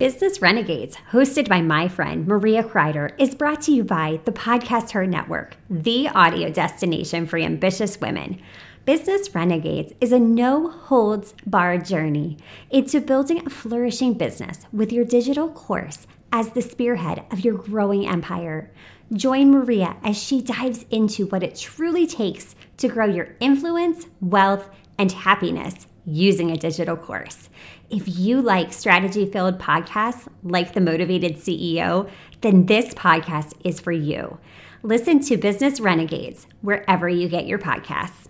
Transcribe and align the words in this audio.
Business 0.00 0.40
Renegades, 0.40 0.96
hosted 1.12 1.46
by 1.46 1.60
my 1.60 1.86
friend 1.86 2.26
Maria 2.26 2.62
Kreider, 2.62 3.12
is 3.18 3.34
brought 3.34 3.60
to 3.60 3.70
you 3.70 3.84
by 3.84 4.18
the 4.24 4.32
Podcast 4.32 4.92
Her 4.92 5.06
Network, 5.06 5.58
the 5.68 6.08
audio 6.08 6.48
destination 6.48 7.26
for 7.26 7.36
ambitious 7.38 8.00
women. 8.00 8.40
Business 8.86 9.34
Renegades 9.34 9.92
is 10.00 10.10
a 10.10 10.18
no 10.18 10.70
holds 10.70 11.34
barred 11.44 11.84
journey 11.84 12.38
into 12.70 13.02
building 13.02 13.44
a 13.44 13.50
flourishing 13.50 14.14
business 14.14 14.60
with 14.72 14.90
your 14.90 15.04
digital 15.04 15.50
course 15.50 16.06
as 16.32 16.48
the 16.48 16.62
spearhead 16.62 17.22
of 17.30 17.44
your 17.44 17.58
growing 17.58 18.08
empire. 18.08 18.70
Join 19.12 19.50
Maria 19.50 19.98
as 20.02 20.16
she 20.16 20.40
dives 20.40 20.86
into 20.90 21.26
what 21.26 21.42
it 21.42 21.56
truly 21.56 22.06
takes 22.06 22.54
to 22.78 22.88
grow 22.88 23.04
your 23.04 23.36
influence, 23.38 24.06
wealth, 24.22 24.70
and 24.96 25.12
happiness 25.12 25.86
using 26.10 26.50
a 26.50 26.56
digital 26.56 26.96
course. 26.96 27.48
If 27.90 28.04
you 28.06 28.40
like 28.40 28.72
strategy 28.72 29.26
filled 29.26 29.58
podcasts 29.58 30.26
like 30.42 30.74
The 30.74 30.80
Motivated 30.80 31.36
CEO, 31.36 32.08
then 32.40 32.66
this 32.66 32.94
podcast 32.94 33.52
is 33.64 33.80
for 33.80 33.92
you. 33.92 34.38
Listen 34.82 35.20
to 35.20 35.36
Business 35.36 35.78
Renegades 35.78 36.46
wherever 36.62 37.08
you 37.08 37.28
get 37.28 37.46
your 37.46 37.58
podcasts. 37.58 38.29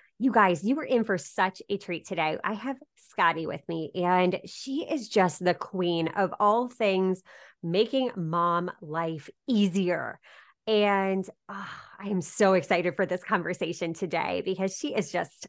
You 0.21 0.31
guys, 0.31 0.63
you 0.63 0.75
were 0.75 0.83
in 0.83 1.03
for 1.03 1.17
such 1.17 1.63
a 1.67 1.77
treat 1.77 2.05
today. 2.05 2.37
I 2.43 2.53
have 2.53 2.77
Scottie 3.09 3.47
with 3.47 3.67
me, 3.67 3.89
and 3.95 4.39
she 4.45 4.85
is 4.87 5.09
just 5.09 5.43
the 5.43 5.55
queen 5.55 6.09
of 6.09 6.31
all 6.39 6.69
things 6.69 7.23
making 7.63 8.11
mom 8.15 8.69
life 8.81 9.31
easier. 9.47 10.19
And 10.67 11.27
oh, 11.49 11.69
I 11.99 12.09
am 12.09 12.21
so 12.21 12.53
excited 12.53 12.95
for 12.95 13.07
this 13.07 13.23
conversation 13.23 13.95
today 13.95 14.43
because 14.45 14.77
she 14.77 14.93
is 14.93 15.11
just 15.11 15.47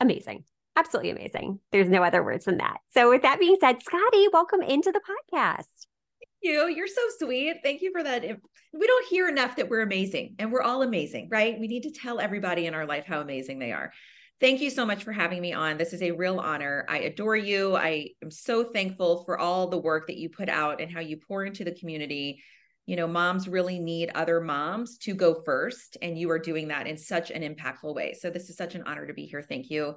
amazing. 0.00 0.42
Absolutely 0.74 1.12
amazing. 1.12 1.60
There's 1.70 1.88
no 1.88 2.02
other 2.02 2.24
words 2.24 2.46
than 2.46 2.58
that. 2.58 2.78
So, 2.90 3.10
with 3.10 3.22
that 3.22 3.38
being 3.38 3.56
said, 3.60 3.80
Scottie, 3.80 4.26
welcome 4.32 4.62
into 4.62 4.90
the 4.90 5.00
podcast. 5.32 5.86
You. 6.40 6.68
You're 6.68 6.86
so 6.86 7.02
sweet. 7.18 7.56
Thank 7.62 7.82
you 7.82 7.90
for 7.92 8.02
that. 8.02 8.22
We 8.22 8.86
don't 8.86 9.08
hear 9.08 9.28
enough 9.28 9.56
that 9.56 9.68
we're 9.68 9.82
amazing 9.82 10.36
and 10.38 10.52
we're 10.52 10.62
all 10.62 10.82
amazing, 10.82 11.28
right? 11.30 11.58
We 11.58 11.66
need 11.66 11.82
to 11.82 11.90
tell 11.90 12.20
everybody 12.20 12.66
in 12.66 12.74
our 12.74 12.86
life 12.86 13.06
how 13.06 13.20
amazing 13.20 13.58
they 13.58 13.72
are. 13.72 13.92
Thank 14.40 14.60
you 14.60 14.70
so 14.70 14.86
much 14.86 15.02
for 15.02 15.10
having 15.10 15.40
me 15.40 15.52
on. 15.52 15.78
This 15.78 15.92
is 15.92 16.00
a 16.00 16.12
real 16.12 16.38
honor. 16.38 16.86
I 16.88 16.98
adore 16.98 17.34
you. 17.34 17.74
I 17.74 18.10
am 18.22 18.30
so 18.30 18.62
thankful 18.62 19.24
for 19.24 19.36
all 19.36 19.66
the 19.66 19.78
work 19.78 20.06
that 20.06 20.16
you 20.16 20.28
put 20.28 20.48
out 20.48 20.80
and 20.80 20.92
how 20.92 21.00
you 21.00 21.16
pour 21.16 21.44
into 21.44 21.64
the 21.64 21.74
community. 21.74 22.40
You 22.86 22.94
know, 22.94 23.08
moms 23.08 23.48
really 23.48 23.80
need 23.80 24.12
other 24.14 24.40
moms 24.40 24.96
to 24.98 25.14
go 25.14 25.42
first, 25.44 25.96
and 26.00 26.16
you 26.16 26.30
are 26.30 26.38
doing 26.38 26.68
that 26.68 26.86
in 26.86 26.96
such 26.96 27.32
an 27.32 27.42
impactful 27.42 27.94
way. 27.94 28.14
So, 28.14 28.30
this 28.30 28.48
is 28.48 28.56
such 28.56 28.76
an 28.76 28.84
honor 28.86 29.06
to 29.06 29.12
be 29.12 29.26
here. 29.26 29.42
Thank 29.42 29.70
you. 29.70 29.96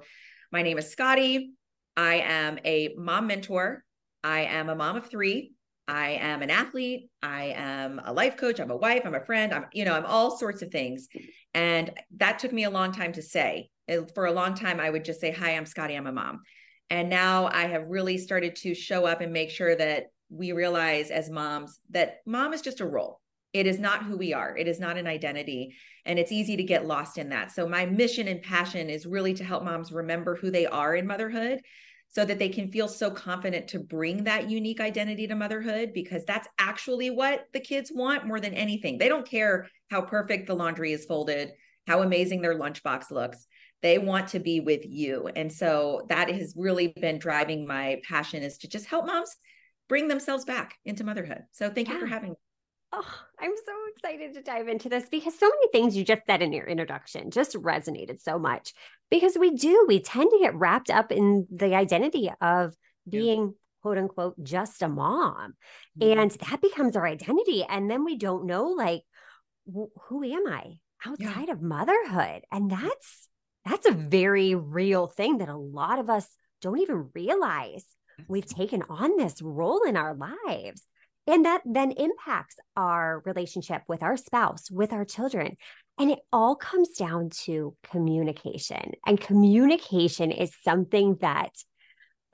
My 0.50 0.62
name 0.62 0.76
is 0.76 0.90
Scottie. 0.90 1.52
I 1.96 2.16
am 2.16 2.58
a 2.64 2.94
mom 2.98 3.28
mentor. 3.28 3.84
I 4.24 4.40
am 4.40 4.68
a 4.68 4.74
mom 4.74 4.96
of 4.96 5.08
three. 5.08 5.52
I 5.92 6.12
am 6.12 6.40
an 6.40 6.48
athlete. 6.48 7.10
I 7.22 7.52
am 7.54 8.00
a 8.02 8.14
life 8.14 8.38
coach. 8.38 8.60
I'm 8.60 8.70
a 8.70 8.76
wife. 8.76 9.02
I'm 9.04 9.14
a 9.14 9.24
friend. 9.26 9.52
I'm, 9.52 9.66
you 9.74 9.84
know, 9.84 9.92
I'm 9.92 10.06
all 10.06 10.38
sorts 10.38 10.62
of 10.62 10.70
things. 10.70 11.06
And 11.52 11.90
that 12.16 12.38
took 12.38 12.50
me 12.50 12.64
a 12.64 12.70
long 12.70 12.92
time 12.92 13.12
to 13.12 13.20
say 13.20 13.68
for 14.14 14.24
a 14.24 14.32
long 14.32 14.54
time, 14.54 14.80
I 14.80 14.88
would 14.88 15.04
just 15.04 15.20
say, 15.20 15.32
Hi, 15.32 15.50
I'm 15.50 15.66
Scottie, 15.66 15.94
I'm 15.94 16.06
a 16.06 16.12
mom. 16.12 16.40
And 16.88 17.10
now 17.10 17.50
I 17.52 17.66
have 17.66 17.88
really 17.88 18.16
started 18.16 18.56
to 18.56 18.74
show 18.74 19.04
up 19.04 19.20
and 19.20 19.34
make 19.34 19.50
sure 19.50 19.76
that 19.76 20.06
we 20.30 20.52
realize 20.52 21.10
as 21.10 21.28
moms 21.28 21.78
that 21.90 22.20
mom 22.24 22.54
is 22.54 22.62
just 22.62 22.80
a 22.80 22.86
role. 22.86 23.20
It 23.52 23.66
is 23.66 23.78
not 23.78 24.04
who 24.04 24.16
we 24.16 24.32
are, 24.32 24.56
it 24.56 24.68
is 24.68 24.80
not 24.80 24.96
an 24.96 25.06
identity. 25.06 25.76
And 26.06 26.18
it's 26.18 26.32
easy 26.32 26.56
to 26.56 26.64
get 26.64 26.86
lost 26.86 27.18
in 27.18 27.28
that. 27.28 27.52
So, 27.52 27.68
my 27.68 27.84
mission 27.84 28.28
and 28.28 28.40
passion 28.40 28.88
is 28.88 29.04
really 29.04 29.34
to 29.34 29.44
help 29.44 29.62
moms 29.62 29.92
remember 29.92 30.36
who 30.36 30.50
they 30.50 30.64
are 30.64 30.96
in 30.96 31.06
motherhood 31.06 31.60
so 32.12 32.24
that 32.24 32.38
they 32.38 32.48
can 32.48 32.70
feel 32.70 32.88
so 32.88 33.10
confident 33.10 33.68
to 33.68 33.78
bring 33.78 34.24
that 34.24 34.50
unique 34.50 34.80
identity 34.80 35.26
to 35.26 35.34
motherhood 35.34 35.92
because 35.92 36.24
that's 36.24 36.46
actually 36.58 37.10
what 37.10 37.46
the 37.52 37.60
kids 37.60 37.90
want 37.92 38.26
more 38.26 38.38
than 38.38 38.54
anything. 38.54 38.98
They 38.98 39.08
don't 39.08 39.28
care 39.28 39.66
how 39.90 40.02
perfect 40.02 40.46
the 40.46 40.54
laundry 40.54 40.92
is 40.92 41.06
folded, 41.06 41.52
how 41.86 42.02
amazing 42.02 42.42
their 42.42 42.58
lunchbox 42.58 43.10
looks 43.10 43.46
they 43.82 43.98
want 43.98 44.28
to 44.28 44.38
be 44.38 44.60
with 44.60 44.86
you 44.86 45.28
and 45.34 45.52
so 45.52 46.06
that 46.08 46.30
has 46.30 46.54
really 46.56 46.88
been 47.00 47.18
driving 47.18 47.66
my 47.66 48.00
passion 48.08 48.42
is 48.42 48.58
to 48.58 48.68
just 48.68 48.86
help 48.86 49.06
moms 49.06 49.36
bring 49.88 50.08
themselves 50.08 50.44
back 50.44 50.76
into 50.84 51.04
motherhood 51.04 51.42
so 51.50 51.68
thank 51.68 51.88
yeah. 51.88 51.94
you 51.94 52.00
for 52.00 52.06
having 52.06 52.30
me 52.30 52.36
Oh, 52.94 53.14
I'm 53.40 53.52
so 53.64 53.72
excited 53.94 54.34
to 54.34 54.42
dive 54.42 54.68
into 54.68 54.90
this 54.90 55.08
because 55.10 55.38
so 55.38 55.48
many 55.48 55.68
things 55.72 55.96
you 55.96 56.04
just 56.04 56.26
said 56.26 56.42
in 56.42 56.52
your 56.52 56.66
introduction 56.66 57.30
just 57.30 57.54
resonated 57.54 58.20
so 58.20 58.38
much. 58.38 58.74
Because 59.10 59.36
we 59.38 59.54
do, 59.54 59.86
we 59.88 60.00
tend 60.00 60.30
to 60.30 60.38
get 60.38 60.54
wrapped 60.54 60.90
up 60.90 61.10
in 61.10 61.46
the 61.50 61.74
identity 61.74 62.30
of 62.40 62.74
being 63.08 63.40
yeah. 63.40 63.50
quote 63.80 63.98
unquote 63.98 64.42
just 64.42 64.82
a 64.82 64.88
mom. 64.88 65.54
Mm-hmm. 65.98 66.18
And 66.18 66.30
that 66.50 66.60
becomes 66.60 66.94
our 66.94 67.06
identity. 67.06 67.64
And 67.66 67.90
then 67.90 68.04
we 68.04 68.18
don't 68.18 68.46
know, 68.46 68.64
like, 68.64 69.02
who 69.66 70.22
am 70.24 70.46
I 70.46 70.74
outside 71.06 71.48
yeah. 71.48 71.54
of 71.54 71.62
motherhood? 71.62 72.42
And 72.50 72.70
that's 72.70 73.28
that's 73.64 73.86
a 73.86 73.92
very 73.92 74.54
real 74.54 75.06
thing 75.06 75.38
that 75.38 75.48
a 75.48 75.56
lot 75.56 75.98
of 75.98 76.10
us 76.10 76.26
don't 76.60 76.80
even 76.80 77.10
realize 77.14 77.84
we've 78.28 78.46
taken 78.46 78.82
on 78.88 79.16
this 79.16 79.40
role 79.40 79.82
in 79.82 79.96
our 79.96 80.14
lives. 80.14 80.82
And 81.26 81.44
that 81.44 81.62
then 81.64 81.92
impacts 81.92 82.56
our 82.76 83.22
relationship 83.24 83.82
with 83.88 84.02
our 84.02 84.16
spouse, 84.16 84.70
with 84.70 84.92
our 84.92 85.04
children. 85.04 85.56
And 85.98 86.10
it 86.10 86.18
all 86.32 86.56
comes 86.56 86.90
down 86.96 87.30
to 87.44 87.76
communication. 87.90 88.92
And 89.06 89.20
communication 89.20 90.32
is 90.32 90.52
something 90.64 91.16
that 91.20 91.52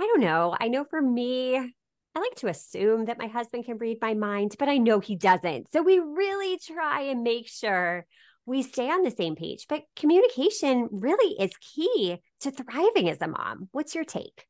I 0.00 0.06
don't 0.06 0.21
know. 0.21 0.56
I 0.59 0.69
know 0.69 0.84
for 0.84 1.03
me, 1.03 1.56
I 1.56 2.21
like 2.21 2.37
to 2.37 2.49
assume 2.49 3.06
that 3.06 3.19
my 3.19 3.26
husband 3.26 3.65
can 3.65 3.78
read 3.78 3.99
my 4.00 4.15
mind, 4.15 4.54
but 4.59 4.69
I 4.69 4.78
know 4.78 5.00
he 5.00 5.16
doesn't. 5.16 5.70
So 5.72 5.82
we 5.82 5.99
really 5.99 6.59
try 6.59 7.03
and 7.03 7.22
make 7.22 7.49
sure 7.49 8.06
we 8.47 8.62
stay 8.62 8.88
on 8.91 9.03
the 9.03 9.10
same 9.10 9.37
page. 9.37 9.66
But 9.69 9.82
communication 9.97 10.88
really 10.91 11.34
is 11.38 11.53
key 11.60 12.19
to 12.41 12.50
thriving 12.50 13.09
as 13.09 13.20
a 13.20 13.28
mom. 13.28 13.69
What's 13.72 13.94
your 13.94 14.05
take? 14.05 14.47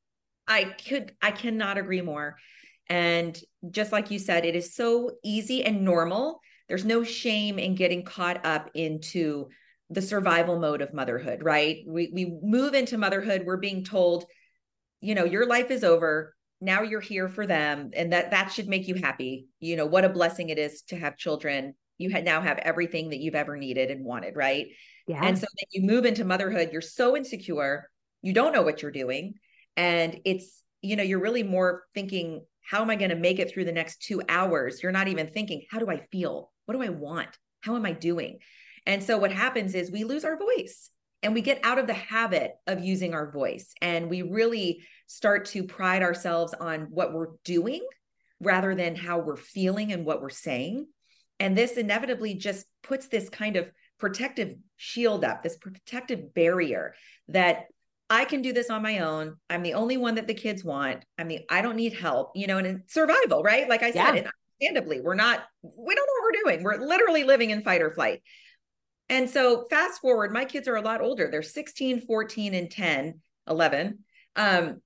I 0.47 0.65
could, 0.65 1.13
I 1.21 1.31
cannot 1.31 1.79
agree 1.79 2.01
more. 2.01 2.37
And 2.89 3.39
just 3.71 3.93
like 3.93 4.11
you 4.11 4.19
said, 4.19 4.45
it 4.45 4.57
is 4.57 4.75
so 4.75 5.13
easy 5.25 5.65
and 5.65 5.85
normal. 5.85 6.41
There's 6.69 6.85
no 6.85 7.03
shame 7.05 7.59
in 7.59 7.75
getting 7.75 8.05
caught 8.05 8.45
up 8.45 8.71
into 8.75 9.49
the 9.91 10.03
survival 10.03 10.59
mode 10.59 10.83
of 10.83 10.93
motherhood, 10.93 11.43
right? 11.43 11.79
We 11.87 12.11
we 12.13 12.39
move 12.43 12.75
into 12.75 12.99
motherhood, 12.99 13.45
we're 13.45 13.57
being 13.57 13.85
told, 13.85 14.27
you 15.01 15.15
know, 15.15 15.25
your 15.25 15.47
life 15.47 15.71
is 15.71 15.85
over. 15.85 16.35
Now 16.61 16.83
you're 16.83 17.01
here 17.01 17.29
for 17.29 17.47
them 17.47 17.91
and 17.95 18.13
that 18.13 18.33
that 18.33 18.53
should 18.53 18.69
make 18.69 18.89
you 18.89 18.97
happy. 18.97 19.49
You 19.61 19.77
know, 19.77 19.87
what 19.87 20.05
a 20.05 20.09
blessing 20.09 20.51
it 20.51 20.59
is 20.59 20.83
to 20.89 20.97
have 20.97 21.17
children 21.17 21.75
you 21.99 22.11
had 22.11 22.25
now 22.25 22.41
have 22.41 22.59
everything 22.59 23.11
that 23.11 23.19
you've 23.19 23.35
ever 23.35 23.57
needed 23.57 23.91
and 23.91 24.05
wanted, 24.05 24.37
right? 24.37 24.69
Yeah. 25.07 25.23
And 25.23 25.37
so 25.37 25.47
then 25.59 25.67
you 25.73 25.83
move 25.83 26.05
into 26.05 26.25
motherhood, 26.25 26.71
you're 26.73 26.81
so 26.81 27.17
insecure, 27.17 27.91
you 28.23 28.33
don't 28.33 28.53
know 28.53 28.63
what 28.63 28.83
you're 28.83 28.93
doing. 28.93 29.35
And 29.77 30.21
it's, 30.25 30.63
you 30.81 30.97
know, 30.97 31.03
you're 31.03 31.21
really 31.21 31.43
more 31.43 31.85
thinking, 31.95 32.45
how 32.69 32.83
am 32.83 32.91
I 32.91 32.97
going 32.97 33.11
to 33.11 33.17
make 33.17 33.39
it 33.39 33.53
through 33.53 33.65
the 33.65 33.73
next 33.73 34.03
two 34.03 34.23
hours? 34.29 34.83
You're 34.83 34.93
not 34.93 35.09
even 35.09 35.29
thinking, 35.29 35.63
how 35.71 35.79
do 35.79 35.89
I 35.89 36.01
feel? 36.01 36.53
What 36.67 36.75
do 36.75 36.83
I 36.83 36.91
want? 36.91 37.29
How 37.61 37.77
am 37.77 37.87
I 37.87 37.93
doing? 37.93 38.39
And 38.87 39.03
so 39.03 39.19
what 39.19 39.33
happens 39.33 39.75
is 39.75 39.91
we 39.91 40.05
lose 40.05 40.25
our 40.25 40.39
voice 40.39 40.91
and 41.23 41.35
we 41.35 41.41
get 41.41 41.61
out 41.65 41.79
of 41.79 41.87
the 41.87 41.95
habit 41.95 42.53
of 42.67 42.85
using 42.85 43.15
our 43.15 43.31
voice 43.31 43.73
and 43.83 44.09
we 44.09 44.23
really 44.23 44.83
start 45.07 45.47
to 45.47 45.65
pride 45.65 46.03
ourselves 46.03 46.55
on 46.55 46.89
what 46.91 47.13
we're 47.13 47.33
doing 47.45 47.85
rather 48.41 48.75
than 48.75 48.95
how 48.95 49.19
we're 49.19 49.37
feeling 49.37 49.93
and 49.93 50.05
what 50.05 50.21
we're 50.23 50.31
saying 50.31 50.87
and 51.41 51.57
this 51.57 51.73
inevitably 51.73 52.35
just 52.35 52.67
puts 52.83 53.09
this 53.09 53.29
kind 53.29 53.57
of 53.57 53.71
protective 53.99 54.55
shield 54.77 55.25
up, 55.25 55.43
this 55.43 55.57
protective 55.57 56.35
barrier 56.35 56.95
that 57.29 57.67
I 58.11 58.25
can 58.25 58.43
do 58.43 58.53
this 58.53 58.71
on 58.71 58.83
my 58.83 59.01
own. 59.01 59.37
I'm 59.51 59.63
the 59.63 59.75
only 59.75 59.97
one 59.97 60.15
that 60.15 60.27
the 60.27 60.35
kids 60.35 60.65
want. 60.65 61.05
I'm 61.19 61.29
the 61.29 61.45
I 61.51 61.61
don't 61.61 61.77
need 61.77 61.93
help, 61.93 62.33
you 62.35 62.47
know, 62.47 62.59
and 62.59 62.67
in 62.67 62.83
survival, 62.87 63.43
right? 63.43 63.69
Like 63.69 63.83
I 63.83 63.93
yeah. 63.95 64.07
said, 64.07 64.31
understandably, 64.61 65.01
we're 65.01 65.15
not, 65.15 65.45
we 65.63 65.95
don't 65.95 66.07
know 66.07 66.13
what 66.13 66.23
we're 66.25 66.43
doing. 66.43 66.65
We're 66.65 66.87
literally 66.87 67.25
living 67.25 67.51
in 67.51 67.63
fight 67.63 67.83
or 67.83 67.91
flight. 67.91 68.23
And 69.11 69.29
so 69.29 69.67
fast 69.71 70.01
forward, 70.01 70.33
my 70.33 70.45
kids 70.45 70.69
are 70.69 70.77
a 70.77 70.83
lot 70.83 71.01
older. 71.01 71.29
They're 71.31 71.43
16, 71.43 72.07
14, 72.07 72.55
and 72.55 72.71
10, 72.71 73.21
11. 73.49 73.99
Um, 74.37 74.81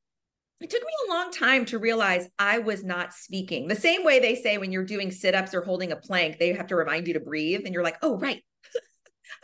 it 0.60 0.70
took 0.70 0.82
me 0.82 0.92
a 1.08 1.12
long 1.12 1.32
time 1.32 1.64
to 1.66 1.78
realize 1.78 2.28
I 2.38 2.58
was 2.58 2.84
not 2.84 3.14
speaking. 3.14 3.66
The 3.66 3.74
same 3.74 4.04
way 4.04 4.20
they 4.20 4.36
say 4.36 4.58
when 4.58 4.70
you're 4.70 4.84
doing 4.84 5.10
sit 5.10 5.34
ups 5.34 5.54
or 5.54 5.62
holding 5.62 5.90
a 5.90 5.96
plank, 5.96 6.38
they 6.38 6.52
have 6.52 6.69
to 6.69 6.76
remind 6.76 7.08
you 7.08 7.14
to 7.14 7.20
breathe. 7.20 7.62
And 7.64 7.74
you're 7.74 7.82
like, 7.82 7.98
oh, 8.02 8.16
right. 8.16 8.40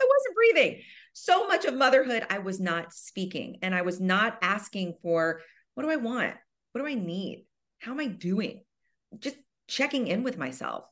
I 0.01 0.07
wasn't 0.07 0.35
breathing. 0.35 0.81
So 1.21 1.47
much 1.47 1.65
of 1.65 1.73
motherhood, 1.73 2.25
I 2.29 2.39
was 2.39 2.61
not 2.61 2.93
speaking 2.93 3.57
and 3.61 3.75
I 3.75 3.81
was 3.81 3.99
not 3.99 4.37
asking 4.41 4.93
for 5.01 5.41
what 5.73 5.83
do 5.83 5.89
I 5.89 5.97
want? 5.97 6.33
What 6.71 6.81
do 6.81 6.87
I 6.87 6.93
need? 6.93 7.45
How 7.79 7.91
am 7.91 7.99
I 7.99 8.07
doing? 8.07 8.61
Just 9.19 9.35
checking 9.67 10.07
in 10.07 10.23
with 10.23 10.37
myself. 10.37 10.85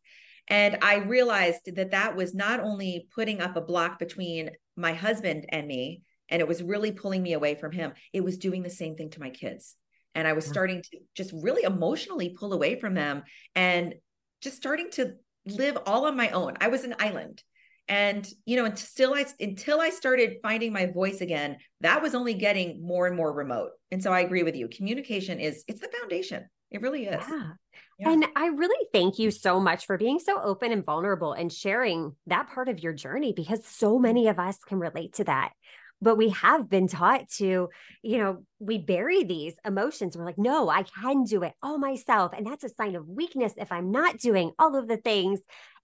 And 0.49 0.79
I 0.81 0.97
realized 0.97 1.73
that 1.73 1.91
that 1.91 2.17
was 2.17 2.35
not 2.35 2.59
only 2.59 3.07
putting 3.15 3.39
up 3.39 3.55
a 3.55 3.61
block 3.61 3.99
between 3.99 4.49
my 4.75 4.91
husband 4.91 5.45
and 5.47 5.65
me, 5.65 6.03
and 6.27 6.41
it 6.41 6.47
was 6.47 6.61
really 6.61 6.91
pulling 6.91 7.23
me 7.23 7.31
away 7.31 7.55
from 7.55 7.71
him, 7.71 7.93
it 8.11 8.21
was 8.21 8.37
doing 8.37 8.63
the 8.63 8.69
same 8.69 8.97
thing 8.97 9.11
to 9.11 9.21
my 9.21 9.29
kids. 9.29 9.75
And 10.13 10.27
I 10.27 10.33
was 10.33 10.45
mm. 10.45 10.49
starting 10.49 10.81
to 10.81 10.99
just 11.15 11.31
really 11.33 11.63
emotionally 11.63 12.35
pull 12.37 12.51
away 12.51 12.77
from 12.77 12.95
them 12.95 13.23
and 13.55 13.95
just 14.41 14.57
starting 14.57 14.91
to 14.91 15.13
live 15.45 15.77
all 15.85 16.05
on 16.05 16.17
my 16.17 16.31
own. 16.31 16.57
I 16.59 16.67
was 16.67 16.83
an 16.83 16.95
island. 16.99 17.41
And 17.89 18.27
you 18.45 18.57
know, 18.57 18.65
until 18.65 19.13
I 19.13 19.25
until 19.39 19.79
I 19.79 19.89
started 19.89 20.37
finding 20.41 20.73
my 20.73 20.87
voice 20.87 21.21
again, 21.21 21.57
that 21.81 22.01
was 22.01 22.15
only 22.15 22.33
getting 22.33 22.85
more 22.85 23.07
and 23.07 23.15
more 23.15 23.31
remote. 23.31 23.71
And 23.91 24.03
so 24.03 24.11
I 24.11 24.21
agree 24.21 24.43
with 24.43 24.55
you. 24.55 24.67
Communication 24.67 25.39
is 25.39 25.63
it's 25.67 25.79
the 25.79 25.89
foundation. 25.99 26.45
It 26.69 26.81
really 26.81 27.05
is. 27.05 27.23
Yeah. 27.29 27.51
yeah. 27.99 28.11
And 28.11 28.25
I 28.35 28.47
really 28.47 28.87
thank 28.91 29.19
you 29.19 29.31
so 29.31 29.59
much 29.59 29.85
for 29.85 29.97
being 29.97 30.19
so 30.19 30.41
open 30.41 30.73
and 30.73 30.85
vulnerable 30.85 31.31
and 31.31 31.51
sharing 31.51 32.13
that 32.27 32.49
part 32.49 32.67
of 32.67 32.79
your 32.79 32.93
journey 32.93 33.33
because 33.33 33.65
so 33.65 33.93
mm-hmm. 33.93 34.03
many 34.03 34.27
of 34.27 34.37
us 34.37 34.57
can 34.57 34.79
relate 34.79 35.13
to 35.13 35.23
that. 35.25 35.53
But 35.99 36.17
we 36.17 36.29
have 36.29 36.69
been 36.69 36.87
taught 36.87 37.27
to, 37.37 37.69
you 38.03 38.17
know, 38.19 38.43
we 38.59 38.77
bury 38.77 39.23
these 39.23 39.55
emotions. 39.65 40.15
We're 40.15 40.25
like, 40.25 40.37
no, 40.37 40.69
I 40.69 40.83
can 40.83 41.23
do 41.23 41.41
it 41.41 41.53
all 41.63 41.79
myself. 41.79 42.33
And 42.37 42.45
that's 42.45 42.63
a 42.63 42.69
sign 42.69 42.95
of 42.95 43.07
weakness 43.07 43.53
if 43.57 43.71
I'm 43.71 43.91
not 43.91 44.19
doing 44.19 44.51
all 44.59 44.75
of 44.75 44.87
the 44.87 44.97
things 44.97 45.39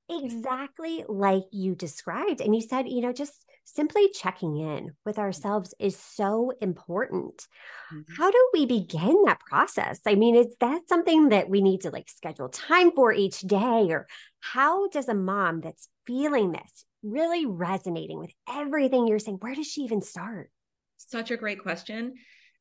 exactly 0.09 1.05
like 1.07 1.44
you 1.51 1.75
described. 1.75 2.41
And 2.41 2.55
you 2.55 2.61
said, 2.61 2.88
you 2.88 3.01
know, 3.01 3.13
just 3.13 3.45
simply 3.65 4.09
checking 4.09 4.57
in 4.57 4.91
with 5.05 5.17
ourselves 5.17 5.73
is 5.79 5.97
so 5.97 6.51
important. 6.61 7.47
Mm-hmm. 7.94 8.13
How 8.17 8.29
do 8.29 8.50
we 8.53 8.65
begin 8.65 9.23
that 9.25 9.39
process? 9.39 10.01
I 10.05 10.15
mean, 10.15 10.35
is 10.35 10.55
that 10.59 10.88
something 10.88 11.29
that 11.29 11.50
we 11.50 11.61
need 11.61 11.81
to 11.81 11.89
like 11.89 12.09
schedule 12.09 12.50
time 12.50 12.91
for 12.91 13.13
each 13.13 13.39
day? 13.39 13.88
Or 13.89 14.07
how 14.41 14.88
does 14.89 15.07
a 15.07 15.13
mom 15.13 15.61
that's 15.61 15.88
feeling 16.05 16.51
this 16.51 16.85
really 17.01 17.45
resonating 17.45 18.19
with 18.19 18.31
everything 18.50 19.07
you're 19.07 19.19
saying, 19.19 19.38
where 19.39 19.55
does 19.55 19.67
she 19.67 19.81
even 19.81 20.01
start? 20.01 20.50
Such 20.97 21.31
a 21.31 21.38
great 21.38 21.61
question. 21.61 22.13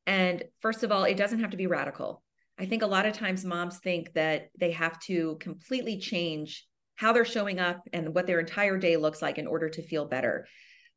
And 0.06 0.42
first 0.60 0.82
of 0.82 0.90
all, 0.90 1.04
it 1.04 1.16
doesn't 1.16 1.40
have 1.40 1.50
to 1.50 1.56
be 1.56 1.68
radical. 1.68 2.22
I 2.58 2.66
think 2.66 2.82
a 2.82 2.88
lot 2.88 3.06
of 3.06 3.12
times 3.12 3.44
moms 3.44 3.78
think 3.78 4.12
that 4.14 4.48
they 4.58 4.72
have 4.72 4.98
to 5.00 5.36
completely 5.40 5.98
change 5.98 6.66
how 6.96 7.12
they're 7.12 7.24
showing 7.24 7.58
up 7.58 7.82
and 7.92 8.14
what 8.14 8.26
their 8.26 8.40
entire 8.40 8.78
day 8.78 8.96
looks 8.96 9.22
like 9.22 9.38
in 9.38 9.46
order 9.46 9.68
to 9.68 9.82
feel 9.82 10.04
better. 10.04 10.46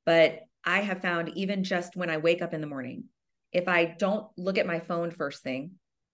But 0.05 0.41
I 0.63 0.81
have 0.81 1.01
found 1.01 1.29
even 1.35 1.63
just 1.63 1.95
when 1.95 2.09
I 2.09 2.17
wake 2.17 2.41
up 2.41 2.53
in 2.53 2.61
the 2.61 2.67
morning, 2.67 3.05
if 3.51 3.67
I 3.67 3.95
don't 3.97 4.27
look 4.37 4.57
at 4.57 4.67
my 4.67 4.79
phone 4.79 5.11
first 5.11 5.41
thing 5.41 5.71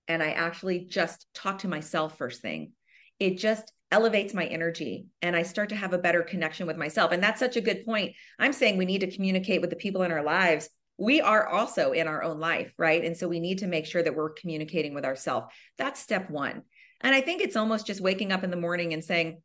and 0.07 0.21
I 0.21 0.31
actually 0.31 0.85
just 0.85 1.25
talk 1.33 1.59
to 1.59 1.67
myself 1.67 2.17
first 2.17 2.41
thing, 2.41 2.73
it 3.19 3.37
just 3.37 3.71
elevates 3.91 4.33
my 4.33 4.45
energy 4.45 5.07
and 5.21 5.35
I 5.35 5.43
start 5.43 5.69
to 5.69 5.75
have 5.75 5.93
a 5.93 5.97
better 5.97 6.23
connection 6.23 6.65
with 6.65 6.77
myself. 6.77 7.11
And 7.11 7.21
that's 7.21 7.39
such 7.39 7.57
a 7.57 7.61
good 7.61 7.85
point. 7.85 8.15
I'm 8.39 8.53
saying 8.53 8.77
we 8.77 8.85
need 8.85 9.01
to 9.01 9.11
communicate 9.11 9.61
with 9.61 9.69
the 9.69 9.75
people 9.75 10.03
in 10.03 10.11
our 10.11 10.23
lives. 10.23 10.69
We 10.97 11.19
are 11.19 11.47
also 11.47 11.91
in 11.91 12.07
our 12.07 12.23
own 12.23 12.39
life, 12.39 12.73
right? 12.77 13.03
And 13.03 13.17
so 13.17 13.27
we 13.27 13.39
need 13.39 13.59
to 13.59 13.67
make 13.67 13.85
sure 13.85 14.03
that 14.03 14.15
we're 14.15 14.31
communicating 14.31 14.93
with 14.93 15.05
ourselves. 15.05 15.47
That's 15.77 15.99
step 15.99 16.29
one. 16.29 16.61
And 17.01 17.15
I 17.15 17.21
think 17.21 17.41
it's 17.41 17.55
almost 17.55 17.87
just 17.87 18.01
waking 18.01 18.31
up 18.31 18.43
in 18.43 18.51
the 18.51 18.55
morning 18.55 18.93
and 18.93 19.03
saying, 19.03 19.41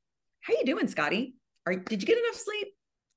How 0.47 0.55
you 0.55 0.65
doing, 0.65 0.87
Scottie? 0.87 1.35
Are 1.67 1.75
did 1.75 2.03
you 2.03 2.07
get 2.07 2.19
enough 2.19 2.37
sleep? 2.37 2.69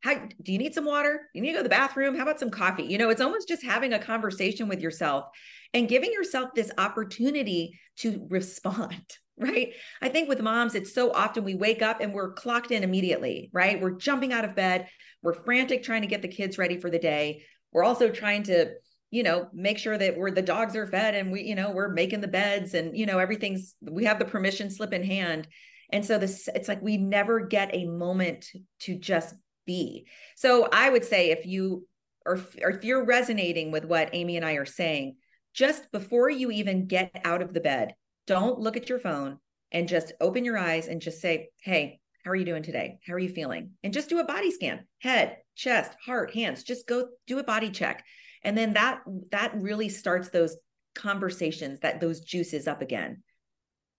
how 0.02 0.16
do 0.16 0.52
you 0.52 0.58
need 0.58 0.74
some 0.74 0.86
water? 0.86 1.28
You 1.34 1.42
need 1.42 1.50
to 1.50 1.54
go 1.54 1.60
to 1.60 1.64
the 1.64 1.70
bathroom? 1.70 2.16
How 2.16 2.24
about 2.24 2.40
some 2.40 2.50
coffee? 2.50 2.84
You 2.84 2.98
know, 2.98 3.10
it's 3.10 3.22
almost 3.22 3.48
just 3.48 3.64
having 3.64 3.94
a 3.94 4.00
conversation 4.00 4.70
with 4.70 4.80
yourself 4.80 5.26
and 5.74 5.90
giving 5.90 6.12
yourself 6.12 6.52
this 6.56 6.72
opportunity 6.78 7.78
to 7.98 8.26
respond, 8.30 9.18
right? 9.38 9.74
I 10.02 10.10
think 10.10 10.30
with 10.30 10.42
moms, 10.42 10.76
it's 10.76 10.94
so 10.94 11.12
often 11.12 11.44
we 11.44 11.56
wake 11.56 11.82
up 11.82 12.00
and 12.00 12.14
we're 12.14 12.34
clocked 12.34 12.72
in 12.72 12.84
immediately, 12.84 13.50
right? 13.52 13.82
We're 13.82 13.98
jumping 13.98 14.32
out 14.32 14.46
of 14.46 14.56
bed, 14.56 14.88
we're 15.22 15.34
frantic 15.34 15.84
trying 15.84 16.02
to 16.02 16.08
get 16.08 16.22
the 16.22 16.28
kids 16.30 16.58
ready 16.58 16.80
for 16.80 16.90
the 16.90 17.00
day. 17.00 17.44
We're 17.74 17.84
also 17.84 18.10
trying 18.10 18.44
to 18.44 18.72
you 19.12 19.24
know 19.24 19.48
make 19.54 19.80
sure 19.80 19.98
that 19.98 20.16
we're 20.16 20.30
the 20.30 20.42
dogs 20.42 20.76
are 20.76 20.86
fed 20.86 21.16
and 21.16 21.32
we 21.32 21.42
you 21.42 21.56
know 21.56 21.72
we're 21.72 21.90
making 21.90 22.22
the 22.22 22.28
beds 22.28 22.76
and 22.76 22.96
you 22.96 23.08
know 23.08 23.18
everything's 23.18 23.74
we 23.82 24.06
have 24.06 24.20
the 24.20 24.26
permission 24.26 24.70
slip 24.70 24.94
in 24.94 25.04
hand 25.04 25.48
and 25.92 26.06
so 26.06 26.18
this 26.18 26.48
it's 26.54 26.68
like 26.68 26.82
we 26.82 26.98
never 26.98 27.40
get 27.40 27.74
a 27.74 27.86
moment 27.86 28.46
to 28.82 28.96
just 28.96 29.36
be. 29.66 30.08
So 30.36 30.68
I 30.72 30.90
would 30.90 31.06
say 31.06 31.32
if 31.32 31.46
you 31.46 31.88
or, 32.26 32.40
or 32.62 32.72
if 32.72 32.84
you're 32.84 33.06
resonating 33.06 33.72
with 33.72 33.86
what 33.86 34.10
Amy 34.14 34.36
and 34.36 34.46
I 34.46 34.54
are 34.54 34.66
saying, 34.66 35.16
just 35.54 35.92
before 35.92 36.30
you 36.30 36.52
even 36.52 36.88
get 36.88 37.12
out 37.24 37.42
of 37.42 37.54
the 37.54 37.62
bed, 37.62 37.94
don't 38.28 38.60
look 38.60 38.78
at 38.78 38.90
your 38.90 39.00
phone 39.00 39.40
and 39.72 39.88
just 39.88 40.14
open 40.22 40.46
your 40.46 40.58
eyes 40.58 40.88
and 40.88 41.02
just 41.02 41.22
say, 41.22 41.50
Hey, 41.62 42.00
how 42.24 42.32
are 42.32 42.36
you 42.36 42.46
doing 42.46 42.64
today? 42.64 43.00
How 43.08 43.14
are 43.14 43.20
you 43.20 43.30
feeling? 43.30 43.72
And 43.84 43.94
just 43.94 44.10
do 44.10 44.20
a 44.20 44.26
body 44.26 44.52
scan, 44.52 44.86
head, 45.00 45.38
chest, 45.56 45.92
heart, 46.06 46.34
hands, 46.34 46.64
just 46.64 46.88
go 46.88 47.08
do 47.28 47.40
a 47.40 47.44
body 47.44 47.70
check. 47.70 48.04
And 48.44 48.58
then 48.58 48.74
that 48.74 49.02
that 49.32 49.54
really 49.56 49.90
starts 49.90 50.30
those 50.30 50.56
conversations, 50.96 51.80
that 51.82 52.00
those 52.00 52.22
juices 52.22 52.68
up 52.68 52.82
again. 52.82 53.24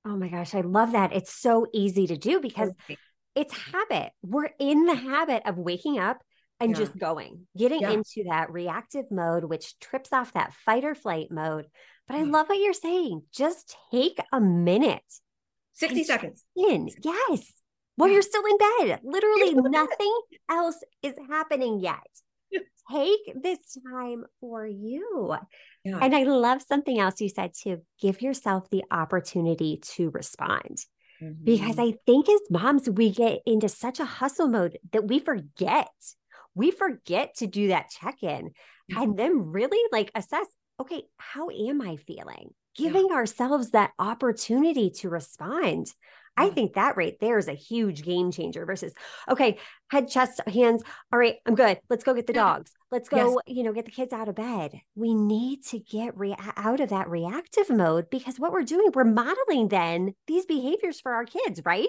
Oh 0.04 0.16
my 0.16 0.28
gosh, 0.28 0.54
I 0.54 0.62
love 0.62 0.92
that. 0.92 1.12
It's 1.12 1.32
so 1.32 1.66
easy 1.72 2.06
to 2.06 2.16
do 2.16 2.40
because 2.40 2.70
okay 2.70 2.96
it's 3.34 3.56
habit. 3.56 4.12
We're 4.22 4.50
in 4.58 4.86
the 4.86 4.94
habit 4.94 5.42
of 5.46 5.58
waking 5.58 5.98
up 5.98 6.18
and 6.58 6.72
yeah. 6.72 6.76
just 6.76 6.98
going, 6.98 7.46
getting 7.56 7.80
yeah. 7.80 7.90
into 7.90 8.24
that 8.28 8.52
reactive 8.52 9.06
mode, 9.10 9.44
which 9.44 9.78
trips 9.78 10.12
off 10.12 10.32
that 10.34 10.52
fight 10.52 10.84
or 10.84 10.94
flight 10.94 11.28
mode. 11.30 11.66
But 12.06 12.16
I 12.16 12.22
love 12.22 12.48
what 12.48 12.58
you're 12.58 12.72
saying. 12.72 13.22
Just 13.32 13.76
take 13.92 14.18
a 14.32 14.40
minute. 14.40 15.02
60 15.74 16.04
seconds. 16.04 16.44
In. 16.56 16.88
Yes. 17.02 17.52
Well, 17.96 18.10
you're 18.10 18.22
still 18.22 18.42
in 18.44 18.58
bed. 18.58 19.00
Literally 19.04 19.54
nothing 19.54 20.20
else 20.50 20.76
is 21.02 21.14
happening 21.28 21.80
yet. 21.80 21.98
Take 22.90 23.42
this 23.42 23.58
time 23.88 24.24
for 24.40 24.66
you. 24.66 25.36
Yeah. 25.84 25.98
And 26.02 26.14
I 26.14 26.24
love 26.24 26.62
something 26.62 26.98
else 26.98 27.20
you 27.20 27.28
said 27.28 27.52
too. 27.54 27.82
Give 28.00 28.20
yourself 28.20 28.68
the 28.70 28.84
opportunity 28.90 29.80
to 29.94 30.10
respond. 30.10 30.78
Mm-hmm. 31.22 31.44
Because 31.44 31.78
I 31.78 31.94
think 32.06 32.28
as 32.28 32.40
moms, 32.50 32.88
we 32.88 33.10
get 33.10 33.40
into 33.46 33.68
such 33.68 34.00
a 34.00 34.04
hustle 34.04 34.48
mode 34.48 34.78
that 34.92 35.06
we 35.06 35.18
forget. 35.20 35.88
We 36.54 36.70
forget 36.70 37.36
to 37.36 37.46
do 37.46 37.68
that 37.68 37.90
check 37.90 38.22
in 38.22 38.46
mm-hmm. 38.48 39.02
and 39.02 39.16
then 39.16 39.52
really 39.52 39.80
like 39.92 40.10
assess 40.14 40.46
okay, 40.80 41.02
how 41.18 41.50
am 41.50 41.82
I 41.82 41.96
feeling? 41.96 42.50
Giving 42.74 43.08
yeah. 43.10 43.16
ourselves 43.16 43.70
that 43.70 43.90
opportunity 43.98 44.90
to 45.00 45.10
respond. 45.10 45.92
I 46.40 46.48
mm. 46.48 46.54
think 46.54 46.72
that 46.74 46.96
right 46.96 47.16
there 47.20 47.38
is 47.38 47.48
a 47.48 47.52
huge 47.52 48.02
game 48.02 48.30
changer 48.30 48.64
versus, 48.64 48.94
okay, 49.28 49.58
head, 49.90 50.08
chest, 50.08 50.40
hands. 50.48 50.82
All 51.12 51.18
right, 51.18 51.36
I'm 51.46 51.54
good. 51.54 51.78
Let's 51.90 52.02
go 52.02 52.14
get 52.14 52.26
the 52.26 52.32
dogs. 52.32 52.72
Let's 52.90 53.08
go, 53.08 53.40
yes. 53.46 53.56
you 53.56 53.62
know, 53.62 53.72
get 53.72 53.84
the 53.84 53.90
kids 53.90 54.12
out 54.12 54.28
of 54.28 54.34
bed. 54.34 54.80
We 54.94 55.14
need 55.14 55.64
to 55.66 55.78
get 55.78 56.16
re- 56.16 56.36
out 56.56 56.80
of 56.80 56.88
that 56.88 57.10
reactive 57.10 57.68
mode 57.68 58.08
because 58.10 58.40
what 58.40 58.52
we're 58.52 58.62
doing, 58.62 58.90
we're 58.94 59.04
modeling 59.04 59.68
then 59.68 60.14
these 60.26 60.46
behaviors 60.46 61.00
for 61.00 61.12
our 61.12 61.24
kids, 61.24 61.60
right? 61.64 61.88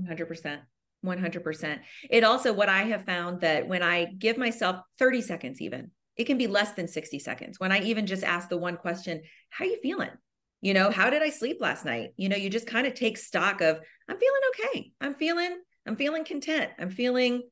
100%. 0.00 0.60
100%. 1.04 1.78
It 2.10 2.24
also, 2.24 2.52
what 2.52 2.68
I 2.68 2.84
have 2.84 3.04
found 3.04 3.42
that 3.42 3.68
when 3.68 3.82
I 3.82 4.06
give 4.06 4.38
myself 4.38 4.80
30 4.98 5.20
seconds, 5.20 5.60
even, 5.60 5.90
it 6.16 6.24
can 6.24 6.38
be 6.38 6.46
less 6.46 6.72
than 6.72 6.88
60 6.88 7.18
seconds. 7.18 7.60
When 7.60 7.72
I 7.72 7.80
even 7.80 8.06
just 8.06 8.24
ask 8.24 8.48
the 8.48 8.56
one 8.56 8.76
question, 8.76 9.22
how 9.50 9.64
are 9.64 9.68
you 9.68 9.78
feeling? 9.80 10.10
You 10.62 10.72
know 10.72 10.90
how 10.90 11.10
did 11.10 11.22
i 11.22 11.28
sleep 11.28 11.58
last 11.60 11.84
night? 11.84 12.10
You 12.16 12.30
know 12.30 12.36
you 12.36 12.48
just 12.48 12.66
kind 12.66 12.86
of 12.86 12.94
take 12.94 13.18
stock 13.18 13.60
of 13.60 13.80
i'm 14.08 14.16
feeling 14.16 14.40
okay. 14.50 14.92
I'm 15.00 15.14
feeling 15.14 15.60
i'm 15.86 15.96
feeling 15.96 16.24
content. 16.24 16.70
I'm 16.78 16.90
feeling 16.90 17.42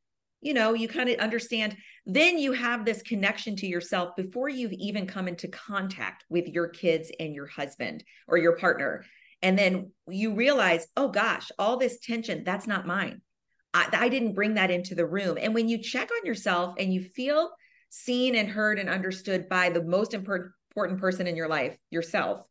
you 0.41 0.55
know 0.55 0.73
you 0.73 0.89
kind 0.89 1.11
of 1.11 1.19
understand. 1.19 1.77
Then 2.07 2.39
you 2.39 2.53
have 2.53 2.85
this 2.85 3.03
connection 3.03 3.57
to 3.57 3.67
yourself 3.67 4.17
before 4.17 4.49
you've 4.49 4.73
even 4.73 5.07
come 5.07 5.29
into 5.29 5.49
contact 5.49 6.25
with 6.31 6.47
your 6.47 6.69
kids 6.69 7.13
and 7.21 7.35
your 7.35 7.47
husband 7.47 8.05
or 8.27 8.39
your 8.39 8.57
partner. 8.57 9.05
And 9.43 9.59
then 9.59 9.93
you 10.09 10.35
realize 10.35 10.87
oh 10.97 11.09
gosh 11.09 11.51
all 11.59 11.77
this 11.77 11.99
tension 11.99 12.45
that's 12.45 12.67
not 12.69 12.87
mine. 12.87 13.21
I, 13.75 13.89
I 13.93 14.09
didn't 14.09 14.35
bring 14.35 14.55
that 14.55 14.71
into 14.71 14.95
the 14.95 15.07
room. 15.07 15.37
And 15.41 15.53
when 15.53 15.69
you 15.69 15.79
check 15.79 16.11
on 16.11 16.27
yourself 16.27 16.77
and 16.79 16.95
you 16.95 17.03
feel 17.03 17.51
seen 17.91 18.37
and 18.37 18.49
heard 18.49 18.79
and 18.79 18.89
understood 18.89 19.49
by 19.49 19.69
the 19.71 19.83
most 19.83 20.15
important 20.15 21.01
person 21.01 21.27
in 21.27 21.35
your 21.35 21.49
life 21.49 21.77
yourself 21.91 22.47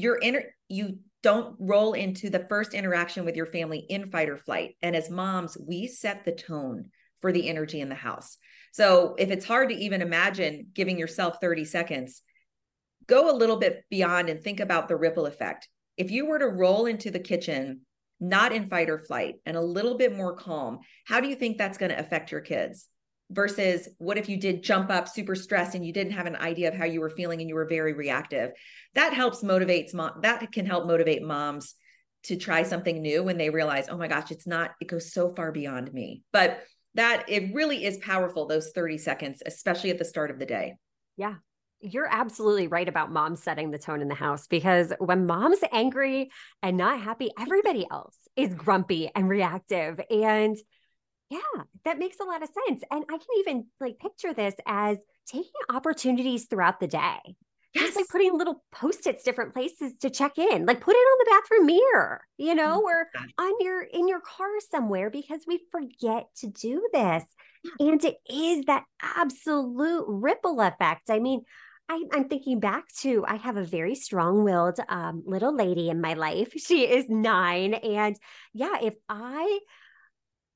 you're 0.00 0.18
in 0.18 0.42
you 0.68 0.98
don't 1.22 1.54
roll 1.58 1.92
into 1.92 2.30
the 2.30 2.46
first 2.48 2.72
interaction 2.72 3.24
with 3.24 3.36
your 3.36 3.46
family 3.46 3.78
in 3.78 4.10
fight 4.10 4.28
or 4.28 4.38
flight 4.38 4.76
and 4.82 4.96
as 4.96 5.10
moms 5.10 5.56
we 5.58 5.86
set 5.86 6.24
the 6.24 6.32
tone 6.32 6.86
for 7.20 7.32
the 7.32 7.48
energy 7.48 7.80
in 7.80 7.88
the 7.88 7.94
house 7.94 8.38
so 8.72 9.14
if 9.18 9.30
it's 9.30 9.44
hard 9.44 9.68
to 9.68 9.74
even 9.74 10.00
imagine 10.00 10.68
giving 10.74 10.98
yourself 10.98 11.38
30 11.40 11.64
seconds 11.64 12.22
go 13.10 13.28
a 13.28 13.36
little 13.36 13.56
bit 13.56 13.84
beyond 13.90 14.28
and 14.28 14.40
think 14.40 14.60
about 14.60 14.88
the 14.88 14.96
ripple 14.96 15.26
effect. 15.26 15.68
If 15.96 16.12
you 16.12 16.26
were 16.26 16.38
to 16.38 16.46
roll 16.46 16.86
into 16.86 17.10
the 17.10 17.18
kitchen, 17.18 17.80
not 18.20 18.52
in 18.52 18.66
fight 18.66 18.88
or 18.88 18.98
flight, 18.98 19.36
and 19.44 19.56
a 19.56 19.60
little 19.60 19.98
bit 19.98 20.16
more 20.16 20.36
calm, 20.36 20.78
how 21.04 21.20
do 21.20 21.28
you 21.28 21.34
think 21.34 21.58
that's 21.58 21.76
going 21.76 21.90
to 21.90 21.98
affect 21.98 22.30
your 22.30 22.40
kids? 22.40 22.86
Versus 23.30 23.88
what 23.98 24.18
if 24.18 24.28
you 24.28 24.36
did 24.36 24.64
jump 24.64 24.90
up 24.90 25.08
super 25.08 25.36
stressed 25.36 25.76
and 25.76 25.86
you 25.86 25.92
didn't 25.92 26.14
have 26.14 26.26
an 26.26 26.34
idea 26.36 26.68
of 26.68 26.74
how 26.74 26.84
you 26.84 27.00
were 27.00 27.10
feeling 27.10 27.40
and 27.40 27.48
you 27.48 27.54
were 27.54 27.68
very 27.68 27.92
reactive? 27.92 28.50
That 28.94 29.12
helps 29.12 29.42
motivates 29.42 29.94
mom. 29.94 30.20
That 30.22 30.50
can 30.50 30.66
help 30.66 30.86
motivate 30.86 31.22
moms 31.22 31.74
to 32.24 32.36
try 32.36 32.64
something 32.64 33.00
new 33.00 33.22
when 33.22 33.38
they 33.38 33.50
realize, 33.50 33.88
oh 33.88 33.96
my 33.96 34.08
gosh, 34.08 34.30
it's 34.30 34.46
not, 34.46 34.72
it 34.80 34.88
goes 34.88 35.12
so 35.12 35.34
far 35.34 35.52
beyond 35.52 35.92
me. 35.92 36.22
But 36.32 36.60
that 36.94 37.24
it 37.28 37.54
really 37.54 37.84
is 37.84 37.98
powerful, 37.98 38.46
those 38.46 38.72
30 38.74 38.98
seconds, 38.98 39.42
especially 39.46 39.90
at 39.90 39.98
the 39.98 40.04
start 40.04 40.30
of 40.30 40.38
the 40.38 40.46
day. 40.46 40.74
Yeah. 41.16 41.34
You're 41.80 42.08
absolutely 42.10 42.66
right 42.66 42.88
about 42.88 43.10
mom 43.10 43.36
setting 43.36 43.70
the 43.70 43.78
tone 43.78 44.02
in 44.02 44.08
the 44.08 44.14
house 44.14 44.46
because 44.46 44.92
when 44.98 45.26
mom's 45.26 45.60
angry 45.72 46.30
and 46.62 46.76
not 46.76 47.00
happy, 47.00 47.30
everybody 47.40 47.86
else 47.90 48.16
is 48.36 48.52
grumpy 48.54 49.10
and 49.14 49.28
reactive. 49.30 49.98
And 50.10 50.58
yeah, 51.30 51.62
that 51.84 51.98
makes 51.98 52.18
a 52.20 52.24
lot 52.24 52.42
of 52.42 52.48
sense. 52.66 52.82
And 52.90 53.04
I 53.08 53.16
can 53.16 53.38
even 53.38 53.66
like 53.80 53.98
picture 53.98 54.34
this 54.34 54.54
as 54.66 54.98
taking 55.26 55.50
opportunities 55.68 56.46
throughout 56.46 56.80
the 56.80 56.88
day. 56.88 57.36
Yes. 57.72 57.84
Just 57.84 57.96
like 57.96 58.08
putting 58.08 58.36
little 58.36 58.64
post-its 58.72 59.22
different 59.22 59.54
places 59.54 59.96
to 59.98 60.10
check 60.10 60.38
in. 60.38 60.66
Like 60.66 60.80
put 60.80 60.96
it 60.96 60.98
on 60.98 61.18
the 61.18 61.30
bathroom 61.30 61.66
mirror, 61.66 62.20
you 62.36 62.56
know, 62.56 62.82
or 62.82 63.06
on 63.38 63.52
your 63.60 63.82
in 63.82 64.08
your 64.08 64.20
car 64.20 64.48
somewhere 64.70 65.08
because 65.08 65.42
we 65.46 65.60
forget 65.70 66.26
to 66.38 66.48
do 66.48 66.88
this. 66.92 67.22
And 67.78 68.02
it 68.04 68.16
is 68.28 68.64
that 68.64 68.84
absolute 69.00 70.04
ripple 70.08 70.60
effect. 70.60 71.10
I 71.10 71.20
mean, 71.20 71.42
I, 71.88 72.02
am 72.12 72.28
thinking 72.28 72.58
back 72.58 72.84
to 73.00 73.24
I 73.26 73.36
have 73.36 73.56
a 73.56 73.64
very 73.64 73.94
strong 73.94 74.42
willed 74.42 74.78
um, 74.88 75.22
little 75.26 75.54
lady 75.54 75.90
in 75.90 76.00
my 76.00 76.14
life. 76.14 76.52
She 76.56 76.88
is 76.88 77.08
nine. 77.08 77.74
And 77.74 78.16
yeah, 78.52 78.78
if 78.82 78.94
I 79.08 79.60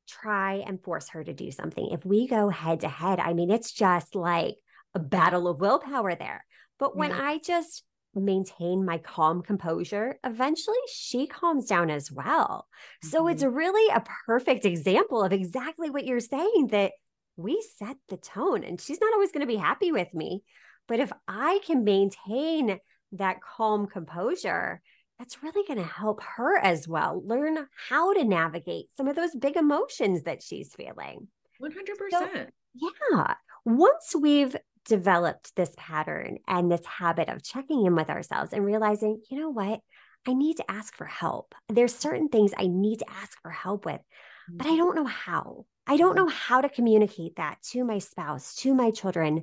try 0.07 0.65
and 0.67 0.83
force 0.83 1.09
her 1.11 1.25
to 1.25 1.33
do 1.33 1.51
something, 1.51 1.91
if 1.93 2.05
we 2.05 2.27
go 2.27 2.49
head 2.49 2.81
to 2.81 2.89
head, 2.89 3.21
I 3.21 3.33
mean, 3.33 3.51
it's 3.51 3.73
just 3.73 4.15
like 4.15 4.57
a 4.95 4.99
battle 4.99 5.49
of 5.49 5.61
willpower 5.61 6.15
there. 6.15 6.45
But 6.79 6.97
when 6.97 7.11
yeah. 7.11 7.21
I 7.23 7.39
just 7.39 7.85
maintain 8.15 8.85
my 8.85 8.99
calm 8.99 9.43
composure, 9.43 10.19
eventually 10.25 10.77
she 10.93 11.27
calms 11.27 11.67
down 11.67 11.91
as 11.91 12.11
well. 12.11 12.67
Mm-hmm. 13.05 13.09
So 13.09 13.29
it's 13.29 13.43
mm-hmm. 13.43 13.55
really 13.55 13.95
a 13.95 14.05
perfect 14.27 14.65
example 14.65 15.23
of 15.23 15.33
exactly 15.33 15.91
what 15.91 16.05
you're 16.05 16.21
saying 16.21 16.69
that 16.71 16.93
we 17.37 17.65
set 17.77 17.97
the 18.09 18.17
tone 18.17 18.63
and 18.63 18.81
she's 18.81 19.01
not 19.01 19.13
always 19.13 19.33
going 19.33 19.41
to 19.41 19.53
be 19.53 19.57
happy 19.57 19.93
with 19.93 20.13
me. 20.15 20.43
But 20.87 21.01
if 21.01 21.13
I 21.27 21.61
can 21.67 21.85
maintain 21.85 22.79
that 23.13 23.41
calm 23.41 23.87
composure, 23.87 24.83
that's 25.19 25.43
really 25.43 25.67
going 25.67 25.79
to 25.79 25.85
help 25.85 26.21
her 26.23 26.59
as 26.59 26.89
well 26.89 27.23
learn 27.25 27.67
how 27.89 28.13
to 28.13 28.25
navigate 28.25 28.87
some 28.97 29.09
of 29.09 29.17
those 29.17 29.35
big 29.35 29.57
emotions 29.57 30.25
that 30.25 30.43
she's 30.43 30.75
feeling. 30.75 31.29
100%. 31.63 31.73
So, 32.11 32.47
yeah. 32.75 33.35
Once 33.65 34.15
we've 34.19 34.57
developed 34.85 35.55
this 35.57 35.73
pattern 35.77 36.39
and 36.47 36.71
this 36.71 36.85
habit 36.85 37.29
of 37.29 37.43
checking 37.43 37.87
in 37.87 37.95
with 37.95 38.11
ourselves 38.11 38.53
and 38.53 38.65
realizing, 38.65 39.21
you 39.31 39.41
know 39.41 39.51
what? 39.51 39.81
I 40.27 40.35
need 40.35 40.57
to 40.57 40.71
ask 40.71 40.95
for 40.95 41.07
help. 41.07 41.55
There's 41.69 41.95
certain 41.95 42.29
things 42.29 42.53
I 42.57 42.67
need 42.67 42.99
to 43.01 43.11
ask 43.11 43.41
for 43.43 43.51
help 43.51 43.85
with, 43.87 44.01
but 44.49 44.67
I 44.67 44.71
mm-hmm. 44.71 44.79
don't 44.79 44.97
know 44.97 45.07
how. 45.07 45.67
I 45.87 45.97
don't 45.97 46.17
know 46.17 46.29
how 46.29 46.63
to 46.63 46.69
communicate 46.69 47.37
that 47.37 47.59
to 47.73 47.85
my 47.85 47.99
spouse, 47.99 48.55
to 48.57 48.75
my 48.75 48.91
children. 48.91 49.43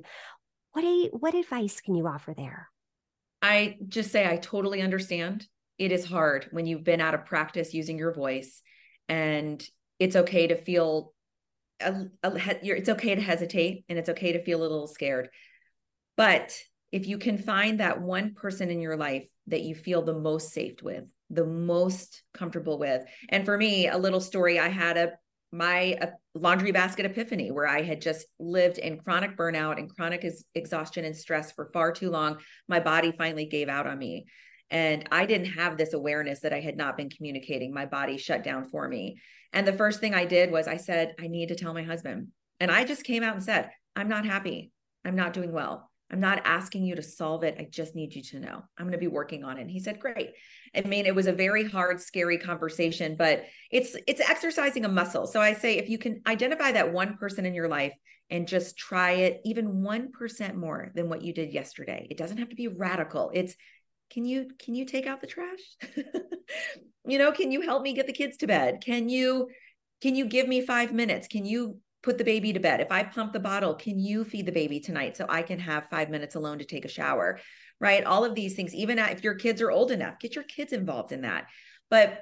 What 0.72 0.84
a, 0.84 1.08
what 1.12 1.34
advice 1.34 1.80
can 1.80 1.94
you 1.94 2.06
offer 2.06 2.34
there? 2.36 2.68
I 3.40 3.76
just 3.88 4.10
say 4.10 4.26
I 4.26 4.36
totally 4.36 4.82
understand. 4.82 5.46
It 5.82 5.90
is 5.90 6.04
hard 6.04 6.46
when 6.52 6.64
you've 6.64 6.84
been 6.84 7.00
out 7.00 7.12
of 7.12 7.26
practice 7.26 7.74
using 7.74 7.98
your 7.98 8.14
voice 8.14 8.62
and 9.08 9.60
it's 9.98 10.14
okay 10.14 10.46
to 10.46 10.54
feel 10.54 11.12
a, 11.80 12.04
a, 12.22 12.32
it's 12.62 12.88
okay 12.88 13.16
to 13.16 13.20
hesitate 13.20 13.84
and 13.88 13.98
it's 13.98 14.08
okay 14.08 14.34
to 14.34 14.44
feel 14.44 14.60
a 14.60 14.62
little 14.62 14.86
scared. 14.86 15.28
But 16.16 16.56
if 16.92 17.08
you 17.08 17.18
can 17.18 17.36
find 17.36 17.80
that 17.80 18.00
one 18.00 18.34
person 18.34 18.70
in 18.70 18.80
your 18.80 18.96
life 18.96 19.26
that 19.48 19.62
you 19.62 19.74
feel 19.74 20.02
the 20.02 20.14
most 20.14 20.52
safe 20.52 20.80
with, 20.84 21.02
the 21.30 21.46
most 21.46 22.22
comfortable 22.32 22.78
with. 22.78 23.02
And 23.28 23.44
for 23.44 23.58
me, 23.58 23.88
a 23.88 23.98
little 23.98 24.20
story 24.20 24.60
I 24.60 24.68
had 24.68 24.96
a 24.96 25.12
my 25.50 25.98
a 26.00 26.10
laundry 26.36 26.70
basket 26.70 27.06
epiphany 27.06 27.50
where 27.50 27.66
I 27.66 27.82
had 27.82 28.00
just 28.00 28.24
lived 28.38 28.78
in 28.78 29.00
chronic 29.00 29.36
burnout 29.36 29.78
and 29.78 29.92
chronic 29.92 30.24
ex- 30.24 30.44
exhaustion 30.54 31.04
and 31.04 31.16
stress 31.16 31.50
for 31.50 31.70
far 31.72 31.90
too 31.90 32.08
long. 32.08 32.38
My 32.68 32.78
body 32.78 33.12
finally 33.18 33.46
gave 33.46 33.68
out 33.68 33.88
on 33.88 33.98
me. 33.98 34.26
And 34.72 35.06
I 35.12 35.26
didn't 35.26 35.52
have 35.52 35.76
this 35.76 35.92
awareness 35.92 36.40
that 36.40 36.52
I 36.52 36.60
had 36.60 36.76
not 36.76 36.96
been 36.96 37.10
communicating. 37.10 37.72
My 37.72 37.86
body 37.86 38.16
shut 38.16 38.42
down 38.42 38.64
for 38.64 38.88
me. 38.88 39.18
And 39.52 39.68
the 39.68 39.72
first 39.74 40.00
thing 40.00 40.14
I 40.14 40.24
did 40.24 40.50
was 40.50 40.66
I 40.66 40.78
said, 40.78 41.14
I 41.20 41.28
need 41.28 41.50
to 41.50 41.54
tell 41.54 41.74
my 41.74 41.82
husband. 41.82 42.28
And 42.58 42.70
I 42.70 42.84
just 42.84 43.04
came 43.04 43.22
out 43.22 43.34
and 43.34 43.44
said, 43.44 43.70
I'm 43.94 44.08
not 44.08 44.24
happy. 44.24 44.72
I'm 45.04 45.14
not 45.14 45.34
doing 45.34 45.52
well. 45.52 45.90
I'm 46.10 46.20
not 46.20 46.42
asking 46.44 46.84
you 46.84 46.94
to 46.96 47.02
solve 47.02 47.42
it. 47.42 47.56
I 47.58 47.66
just 47.70 47.94
need 47.94 48.14
you 48.14 48.22
to 48.22 48.40
know. 48.40 48.62
I'm 48.78 48.86
going 48.86 48.92
to 48.92 48.98
be 48.98 49.08
working 49.08 49.44
on 49.44 49.58
it. 49.58 49.62
And 49.62 49.70
he 49.70 49.80
said, 49.80 49.98
"Great." 49.98 50.32
I 50.74 50.82
mean, 50.82 51.06
it 51.06 51.14
was 51.14 51.26
a 51.26 51.32
very 51.32 51.64
hard, 51.64 52.02
scary 52.02 52.36
conversation, 52.36 53.16
but 53.16 53.44
it's 53.70 53.96
it's 54.06 54.20
exercising 54.20 54.84
a 54.84 54.90
muscle. 54.90 55.26
So 55.26 55.40
I 55.40 55.54
say 55.54 55.78
if 55.78 55.88
you 55.88 55.96
can 55.96 56.20
identify 56.26 56.72
that 56.72 56.92
one 56.92 57.16
person 57.16 57.46
in 57.46 57.54
your 57.54 57.68
life 57.68 57.94
and 58.28 58.46
just 58.46 58.76
try 58.76 59.12
it 59.12 59.40
even 59.44 59.82
1% 59.82 60.54
more 60.54 60.90
than 60.94 61.08
what 61.08 61.22
you 61.22 61.34
did 61.34 61.52
yesterday. 61.52 62.06
It 62.10 62.16
doesn't 62.16 62.38
have 62.38 62.48
to 62.48 62.56
be 62.56 62.68
radical. 62.68 63.30
It's 63.34 63.54
can 64.12 64.24
you 64.24 64.50
can 64.58 64.74
you 64.74 64.84
take 64.84 65.06
out 65.06 65.20
the 65.20 65.26
trash? 65.26 65.60
You 67.04 67.18
know 67.18 67.32
can 67.32 67.50
you 67.50 67.62
help 67.62 67.82
me 67.82 67.94
get 67.94 68.06
the 68.06 68.12
kids 68.12 68.36
to 68.38 68.46
bed? 68.46 68.80
Can 68.84 69.08
you 69.08 69.48
can 70.02 70.14
you 70.14 70.26
give 70.26 70.46
me 70.46 70.60
5 70.60 70.92
minutes? 70.92 71.26
Can 71.26 71.44
you 71.44 71.78
put 72.02 72.18
the 72.18 72.24
baby 72.24 72.52
to 72.52 72.60
bed? 72.60 72.80
If 72.80 72.92
i 72.92 73.02
pump 73.02 73.32
the 73.32 73.40
bottle 73.40 73.74
can 73.74 73.98
you 73.98 74.24
feed 74.24 74.46
the 74.46 74.52
baby 74.52 74.78
tonight 74.78 75.16
so 75.16 75.26
i 75.28 75.42
can 75.42 75.58
have 75.58 75.88
5 75.90 76.10
minutes 76.10 76.36
alone 76.36 76.58
to 76.58 76.64
take 76.64 76.84
a 76.84 76.88
shower? 76.88 77.40
Right? 77.80 78.04
All 78.04 78.24
of 78.24 78.36
these 78.36 78.54
things 78.54 78.74
even 78.74 78.98
if 78.98 79.24
your 79.24 79.34
kids 79.34 79.60
are 79.60 79.70
old 79.70 79.90
enough 79.90 80.20
get 80.20 80.36
your 80.36 80.44
kids 80.44 80.72
involved 80.72 81.10
in 81.10 81.22
that. 81.22 81.46
But 81.90 82.20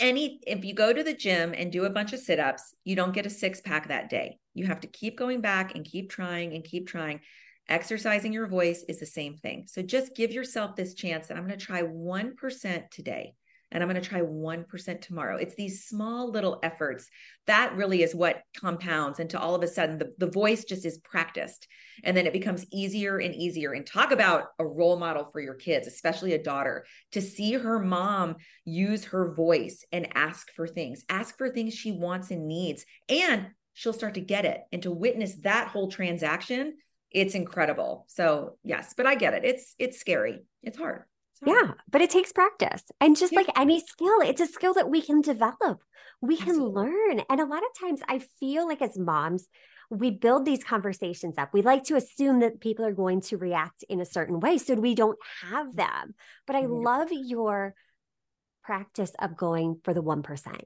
any 0.00 0.40
if 0.46 0.64
you 0.64 0.74
go 0.74 0.92
to 0.92 1.02
the 1.02 1.14
gym 1.14 1.54
and 1.56 1.70
do 1.70 1.84
a 1.84 1.90
bunch 1.90 2.12
of 2.12 2.18
sit-ups 2.18 2.74
you 2.84 2.96
don't 2.96 3.14
get 3.14 3.26
a 3.26 3.30
six 3.30 3.60
pack 3.60 3.88
that 3.88 4.10
day. 4.10 4.38
You 4.54 4.66
have 4.66 4.80
to 4.80 4.88
keep 4.88 5.16
going 5.16 5.40
back 5.40 5.76
and 5.76 5.84
keep 5.84 6.10
trying 6.10 6.54
and 6.54 6.64
keep 6.64 6.88
trying 6.88 7.20
Exercising 7.68 8.32
your 8.32 8.46
voice 8.46 8.84
is 8.88 9.00
the 9.00 9.06
same 9.06 9.36
thing. 9.36 9.66
So 9.66 9.82
just 9.82 10.14
give 10.14 10.32
yourself 10.32 10.76
this 10.76 10.94
chance 10.94 11.26
that 11.26 11.36
I'm 11.36 11.46
going 11.46 11.58
to 11.58 11.64
try 11.64 11.82
1% 11.82 12.90
today 12.90 13.34
and 13.72 13.82
I'm 13.82 13.88
going 13.88 14.00
to 14.00 14.08
try 14.08 14.20
1% 14.20 15.00
tomorrow. 15.00 15.36
It's 15.36 15.56
these 15.56 15.84
small 15.84 16.30
little 16.30 16.60
efforts 16.62 17.08
that 17.46 17.74
really 17.74 18.02
is 18.02 18.14
what 18.14 18.42
compounds 18.56 19.18
into 19.18 19.38
all 19.40 19.56
of 19.56 19.62
a 19.62 19.68
sudden 19.68 19.98
the, 19.98 20.12
the 20.18 20.30
voice 20.30 20.64
just 20.64 20.86
is 20.86 20.98
practiced. 20.98 21.66
And 22.04 22.16
then 22.16 22.26
it 22.26 22.32
becomes 22.32 22.64
easier 22.72 23.18
and 23.18 23.34
easier. 23.34 23.72
And 23.72 23.84
talk 23.84 24.12
about 24.12 24.44
a 24.60 24.66
role 24.66 24.96
model 24.98 25.28
for 25.32 25.40
your 25.40 25.54
kids, 25.54 25.88
especially 25.88 26.34
a 26.34 26.42
daughter, 26.42 26.86
to 27.12 27.20
see 27.20 27.54
her 27.54 27.80
mom 27.80 28.36
use 28.64 29.06
her 29.06 29.34
voice 29.34 29.84
and 29.90 30.08
ask 30.14 30.52
for 30.52 30.68
things, 30.68 31.04
ask 31.08 31.36
for 31.36 31.48
things 31.48 31.74
she 31.74 31.90
wants 31.90 32.30
and 32.30 32.46
needs. 32.46 32.84
And 33.08 33.48
she'll 33.74 33.92
start 33.92 34.14
to 34.14 34.20
get 34.20 34.44
it 34.44 34.60
and 34.70 34.82
to 34.82 34.92
witness 34.92 35.34
that 35.42 35.68
whole 35.68 35.90
transaction 35.90 36.74
it's 37.16 37.34
incredible. 37.34 38.04
So 38.08 38.58
yes, 38.62 38.92
but 38.94 39.06
I 39.06 39.14
get 39.14 39.32
it. 39.32 39.44
It's 39.44 39.74
it's 39.78 39.98
scary. 39.98 40.44
It's 40.62 40.76
hard. 40.76 41.04
Yeah, 41.44 41.72
but 41.90 42.02
it 42.02 42.10
takes 42.10 42.32
practice. 42.32 42.82
And 43.00 43.16
just 43.16 43.32
yeah. 43.32 43.40
like 43.40 43.58
any 43.58 43.80
skill, 43.80 44.20
it's 44.20 44.40
a 44.40 44.46
skill 44.46 44.74
that 44.74 44.90
we 44.90 45.00
can 45.00 45.22
develop. 45.22 45.80
We 46.20 46.36
can 46.36 46.50
Absolutely. 46.50 46.84
learn. 46.84 47.20
And 47.28 47.40
a 47.40 47.46
lot 47.46 47.62
of 47.62 47.78
times 47.78 48.00
I 48.08 48.20
feel 48.40 48.66
like 48.66 48.80
as 48.80 48.98
moms, 48.98 49.46
we 49.90 50.10
build 50.10 50.44
these 50.44 50.64
conversations 50.64 51.36
up. 51.38 51.50
We 51.52 51.62
like 51.62 51.84
to 51.84 51.96
assume 51.96 52.40
that 52.40 52.60
people 52.60 52.84
are 52.84 52.92
going 52.92 53.20
to 53.22 53.36
react 53.36 53.84
in 53.88 54.00
a 54.00 54.06
certain 54.06 54.40
way 54.40 54.58
so 54.58 54.74
we 54.74 54.94
don't 54.94 55.18
have 55.42 55.74
them. 55.76 56.14
But 56.46 56.56
I 56.56 56.62
mm-hmm. 56.62 56.84
love 56.84 57.08
your 57.12 57.74
practice 58.64 59.12
of 59.18 59.36
going 59.36 59.80
for 59.84 59.94
the 59.94 60.02
1%, 60.02 60.60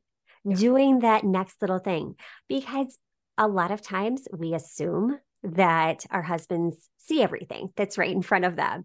yeah. 0.44 0.56
doing 0.56 1.00
that 1.00 1.24
next 1.24 1.60
little 1.60 1.78
thing 1.78 2.14
because 2.48 2.98
a 3.36 3.46
lot 3.46 3.70
of 3.70 3.82
times 3.82 4.26
we 4.32 4.54
assume 4.54 5.18
that 5.42 6.04
our 6.10 6.22
husbands 6.22 6.76
see 6.98 7.22
everything 7.22 7.70
that's 7.76 7.98
right 7.98 8.10
in 8.10 8.22
front 8.22 8.44
of 8.44 8.56
them. 8.56 8.84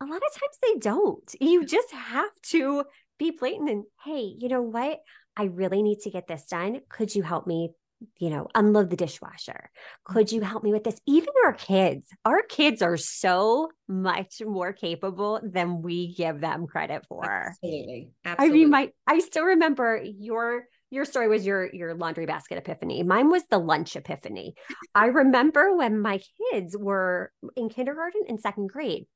A 0.00 0.04
lot 0.04 0.16
of 0.16 0.40
times 0.40 0.58
they 0.62 0.78
don't. 0.78 1.34
You 1.40 1.64
just 1.64 1.90
have 1.92 2.30
to 2.50 2.84
be 3.18 3.30
blatant 3.30 3.70
and, 3.70 3.84
hey, 4.04 4.34
you 4.38 4.48
know 4.48 4.62
what? 4.62 5.00
I 5.36 5.44
really 5.44 5.82
need 5.82 6.00
to 6.00 6.10
get 6.10 6.26
this 6.26 6.44
done. 6.46 6.80
Could 6.88 7.14
you 7.14 7.22
help 7.22 7.46
me, 7.46 7.70
you 8.18 8.30
know, 8.30 8.46
unload 8.54 8.90
the 8.90 8.96
dishwasher? 8.96 9.70
Could 10.04 10.32
you 10.32 10.42
help 10.42 10.62
me 10.62 10.72
with 10.72 10.84
this? 10.84 11.00
Even 11.06 11.30
our 11.44 11.54
kids, 11.54 12.10
our 12.24 12.42
kids 12.42 12.82
are 12.82 12.96
so 12.96 13.70
much 13.88 14.42
more 14.44 14.72
capable 14.72 15.40
than 15.42 15.82
we 15.82 16.14
give 16.14 16.40
them 16.40 16.66
credit 16.66 17.06
for. 17.08 17.24
Absolutely. 17.24 18.10
Absolutely. 18.24 18.58
I 18.58 18.58
mean, 18.58 18.70
my 18.70 18.92
I 19.06 19.18
still 19.20 19.44
remember 19.44 20.02
your 20.04 20.66
your 20.90 21.04
story 21.04 21.28
was 21.28 21.44
your 21.44 21.72
your 21.72 21.94
laundry 21.94 22.26
basket 22.26 22.58
epiphany. 22.58 23.02
Mine 23.02 23.30
was 23.30 23.42
the 23.50 23.58
lunch 23.58 23.96
epiphany. 23.96 24.54
I 24.94 25.06
remember 25.06 25.76
when 25.76 25.98
my 25.98 26.20
kids 26.52 26.76
were 26.76 27.32
in 27.56 27.68
kindergarten 27.68 28.22
and 28.28 28.40
second 28.40 28.68
grade. 28.68 29.06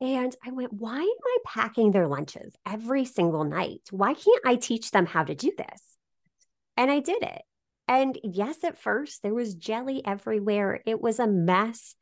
And 0.00 0.34
I 0.44 0.50
went, 0.50 0.72
why 0.72 0.96
am 0.96 1.02
I 1.02 1.38
packing 1.46 1.92
their 1.92 2.08
lunches 2.08 2.52
every 2.66 3.04
single 3.04 3.44
night? 3.44 3.80
Why 3.90 4.14
can't 4.14 4.42
I 4.44 4.56
teach 4.56 4.90
them 4.90 5.06
how 5.06 5.22
to 5.22 5.34
do 5.34 5.52
this? 5.56 5.80
And 6.76 6.90
I 6.90 6.98
did 6.98 7.22
it. 7.22 7.42
And 7.86 8.18
yes, 8.24 8.64
at 8.64 8.78
first 8.78 9.22
there 9.22 9.34
was 9.34 9.54
jelly 9.54 10.04
everywhere. 10.04 10.80
It 10.84 11.00
was 11.00 11.20
a 11.20 11.26
mess. 11.26 11.94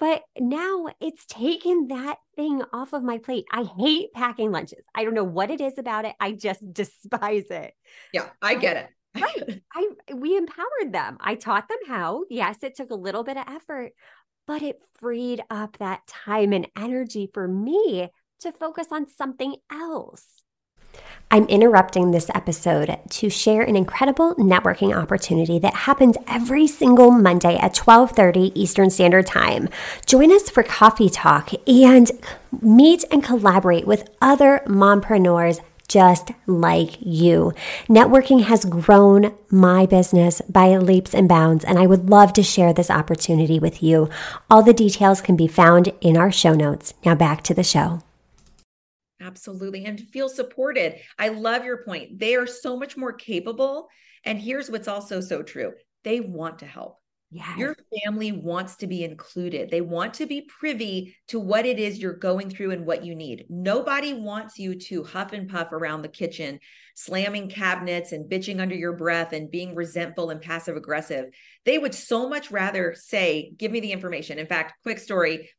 But 0.00 0.22
now 0.38 0.86
it's 0.98 1.26
taken 1.26 1.88
that 1.88 2.16
thing 2.34 2.62
off 2.72 2.94
of 2.94 3.02
my 3.02 3.18
plate. 3.18 3.44
I 3.52 3.64
hate 3.64 4.14
packing 4.14 4.50
lunches. 4.50 4.82
I 4.94 5.04
don't 5.04 5.12
know 5.12 5.24
what 5.24 5.50
it 5.50 5.60
is 5.60 5.76
about 5.76 6.06
it. 6.06 6.14
I 6.18 6.32
just 6.32 6.60
despise 6.72 7.50
it. 7.50 7.74
Yeah, 8.14 8.30
I 8.40 8.54
get 8.54 8.76
it. 8.78 9.22
right. 9.22 9.62
I 9.74 10.14
we 10.14 10.38
empowered 10.38 10.92
them. 10.92 11.18
I 11.20 11.34
taught 11.34 11.68
them 11.68 11.78
how. 11.86 12.24
Yes, 12.30 12.62
it 12.62 12.76
took 12.76 12.90
a 12.90 12.94
little 12.94 13.24
bit 13.24 13.36
of 13.36 13.44
effort, 13.46 13.92
but 14.46 14.62
it 14.62 14.78
freed 14.98 15.42
up 15.50 15.76
that 15.78 16.06
time 16.06 16.54
and 16.54 16.66
energy 16.78 17.28
for 17.34 17.46
me 17.46 18.08
to 18.40 18.52
focus 18.52 18.86
on 18.90 19.06
something 19.06 19.54
else. 19.70 20.24
I'm 21.32 21.44
interrupting 21.44 22.10
this 22.10 22.28
episode 22.34 22.98
to 23.08 23.30
share 23.30 23.62
an 23.62 23.76
incredible 23.76 24.34
networking 24.34 24.92
opportunity 24.96 25.60
that 25.60 25.74
happens 25.74 26.16
every 26.26 26.66
single 26.66 27.12
Monday 27.12 27.56
at 27.56 27.72
12:30 27.72 28.50
Eastern 28.56 28.90
Standard 28.90 29.26
Time. 29.26 29.68
Join 30.06 30.32
us 30.32 30.50
for 30.50 30.64
coffee 30.64 31.08
talk 31.08 31.52
and 31.68 32.10
meet 32.60 33.04
and 33.12 33.22
collaborate 33.22 33.86
with 33.86 34.10
other 34.20 34.62
mompreneurs 34.66 35.60
just 35.86 36.30
like 36.46 36.98
you. 37.00 37.52
Networking 37.88 38.42
has 38.44 38.64
grown 38.64 39.32
my 39.50 39.86
business 39.86 40.40
by 40.48 40.76
leaps 40.76 41.14
and 41.14 41.28
bounds, 41.28 41.64
and 41.64 41.78
I 41.78 41.86
would 41.86 42.10
love 42.10 42.32
to 42.34 42.42
share 42.42 42.72
this 42.72 42.90
opportunity 42.90 43.58
with 43.60 43.82
you. 43.82 44.08
All 44.50 44.62
the 44.62 44.72
details 44.72 45.20
can 45.20 45.36
be 45.36 45.48
found 45.48 45.92
in 46.00 46.16
our 46.16 46.32
show 46.32 46.54
notes. 46.54 46.94
Now 47.04 47.14
back 47.14 47.42
to 47.44 47.54
the 47.54 47.64
show. 47.64 48.02
Absolutely. 49.20 49.84
And 49.84 50.00
feel 50.00 50.28
supported. 50.28 50.96
I 51.18 51.28
love 51.28 51.64
your 51.64 51.84
point. 51.84 52.18
They 52.18 52.34
are 52.36 52.46
so 52.46 52.76
much 52.76 52.96
more 52.96 53.12
capable. 53.12 53.88
And 54.24 54.40
here's 54.40 54.70
what's 54.70 54.88
also 54.88 55.20
so 55.20 55.42
true 55.42 55.72
they 56.02 56.20
want 56.20 56.60
to 56.60 56.66
help. 56.66 56.96
Yes. 57.32 57.58
Your 57.58 57.76
family 58.04 58.32
wants 58.32 58.76
to 58.76 58.88
be 58.88 59.04
included. 59.04 59.70
They 59.70 59.82
want 59.82 60.14
to 60.14 60.26
be 60.26 60.48
privy 60.58 61.16
to 61.28 61.38
what 61.38 61.64
it 61.64 61.78
is 61.78 61.98
you're 62.00 62.12
going 62.12 62.50
through 62.50 62.72
and 62.72 62.84
what 62.84 63.04
you 63.04 63.14
need. 63.14 63.44
Nobody 63.48 64.14
wants 64.14 64.58
you 64.58 64.74
to 64.74 65.04
huff 65.04 65.32
and 65.32 65.48
puff 65.48 65.70
around 65.70 66.02
the 66.02 66.08
kitchen, 66.08 66.58
slamming 66.96 67.48
cabinets 67.48 68.10
and 68.10 68.28
bitching 68.28 68.60
under 68.60 68.74
your 68.74 68.94
breath 68.94 69.32
and 69.32 69.48
being 69.48 69.76
resentful 69.76 70.30
and 70.30 70.40
passive 70.40 70.76
aggressive. 70.76 71.26
They 71.64 71.78
would 71.78 71.94
so 71.94 72.28
much 72.28 72.50
rather 72.50 72.96
say, 72.98 73.52
Give 73.56 73.70
me 73.70 73.78
the 73.78 73.92
information. 73.92 74.40
In 74.40 74.48
fact, 74.48 74.74
quick 74.82 74.98
story 74.98 75.50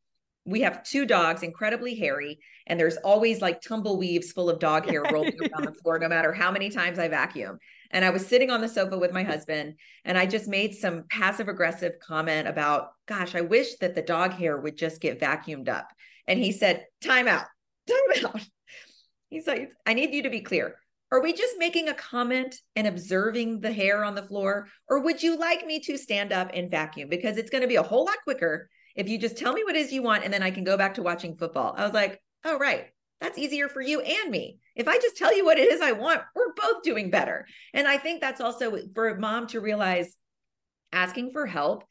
we 0.46 0.62
have 0.62 0.84
two 0.84 1.06
dogs, 1.06 1.44
incredibly 1.44 1.96
hairy, 1.96 2.40
and 2.66 2.80
there's 2.80 2.98
always 2.98 3.42
like 3.42 3.62
tumbleweaves 3.62 4.34
full 4.34 4.50
of 4.50 4.60
dog 4.60 4.88
hair 4.88 5.04
rolling 5.12 5.38
around 5.40 5.66
the 5.66 5.74
floor, 5.82 6.00
no 6.00 6.10
matter 6.10 6.34
how 6.34 6.52
many 6.52 6.70
times 6.70 6.98
I 7.00 7.08
vacuum. 7.08 7.60
And 7.92 8.04
I 8.06 8.10
was 8.10 8.26
sitting 8.26 8.50
on 8.50 8.62
the 8.62 8.70
sofa 8.70 8.98
with 8.98 9.12
my 9.12 9.24
husband, 9.24 9.76
and 10.06 10.18
I 10.18 10.26
just 10.26 10.48
made 10.48 10.74
some 10.74 11.04
passive 11.10 11.48
aggressive 11.48 11.94
comment 12.00 12.48
about, 12.48 12.92
gosh, 13.08 13.36
I 13.36 13.42
wish 13.42 13.76
that 13.78 13.96
the 13.96 14.02
dog 14.02 14.34
hair 14.34 14.58
would 14.58 14.78
just 14.78 15.02
get 15.02 15.20
vacuumed 15.20 15.70
up. 15.70 15.88
And 16.28 16.40
he 16.40 16.52
said, 16.52 16.86
time 17.04 17.28
out, 17.28 17.46
time 17.88 18.26
out. 18.26 18.42
He's 19.30 19.48
like, 19.48 19.72
I 19.86 19.94
need 19.94 20.14
you 20.14 20.24
to 20.24 20.30
be 20.30 20.42
clear. 20.42 20.76
Are 21.12 21.22
we 21.22 21.34
just 21.34 21.56
making 21.58 21.90
a 21.90 21.94
comment 21.94 22.56
and 22.78 22.88
observing 22.88 23.60
the 23.60 23.72
hair 23.72 24.04
on 24.04 24.16
the 24.16 24.24
floor? 24.24 24.68
Or 24.88 25.02
would 25.02 25.22
you 25.22 25.38
like 25.38 25.66
me 25.66 25.82
to 25.82 25.98
stand 25.98 26.32
up 26.32 26.52
and 26.54 26.72
vacuum? 26.72 27.10
Because 27.10 27.38
it's 27.38 27.50
going 27.50 27.64
to 27.64 27.68
be 27.68 27.76
a 27.76 27.84
whole 27.84 28.06
lot 28.06 28.16
quicker 28.24 28.70
if 28.96 29.10
you 29.10 29.18
just 29.18 29.38
tell 29.38 29.54
me 29.54 29.64
what 29.64 29.76
it 29.76 29.80
is 29.80 29.92
you 29.92 30.04
want 30.04 30.24
and 30.24 30.34
then 30.34 30.44
I 30.44 30.52
can 30.52 30.64
go 30.64 30.78
back 30.78 30.96
to 30.96 31.04
watching 31.04 31.36
football. 31.36 31.74
I 31.78 31.84
was 31.84 31.94
like, 31.94 32.22
oh, 32.44 32.58
right. 32.58 32.88
That's 33.20 33.38
easier 33.38 33.70
for 33.70 33.82
you 33.82 34.02
and 34.02 34.32
me. 34.32 34.58
If 34.76 34.88
I 34.88 34.98
just 34.98 35.16
tell 35.16 35.36
you 35.36 35.46
what 35.46 35.60
it 35.60 35.72
is 35.72 35.80
I 35.80 35.92
want, 35.92 36.22
we're 36.36 36.54
both 36.54 36.82
doing 36.82 37.12
better. 37.12 37.46
And 37.74 37.88
I 37.88 37.98
think 37.98 38.20
that's 38.20 38.42
also 38.42 38.78
for 38.96 39.10
a 39.10 39.20
mom 39.20 39.46
to 39.48 39.60
realize 39.60 40.16
asking 40.92 41.32
for 41.32 41.46
help 41.46 41.84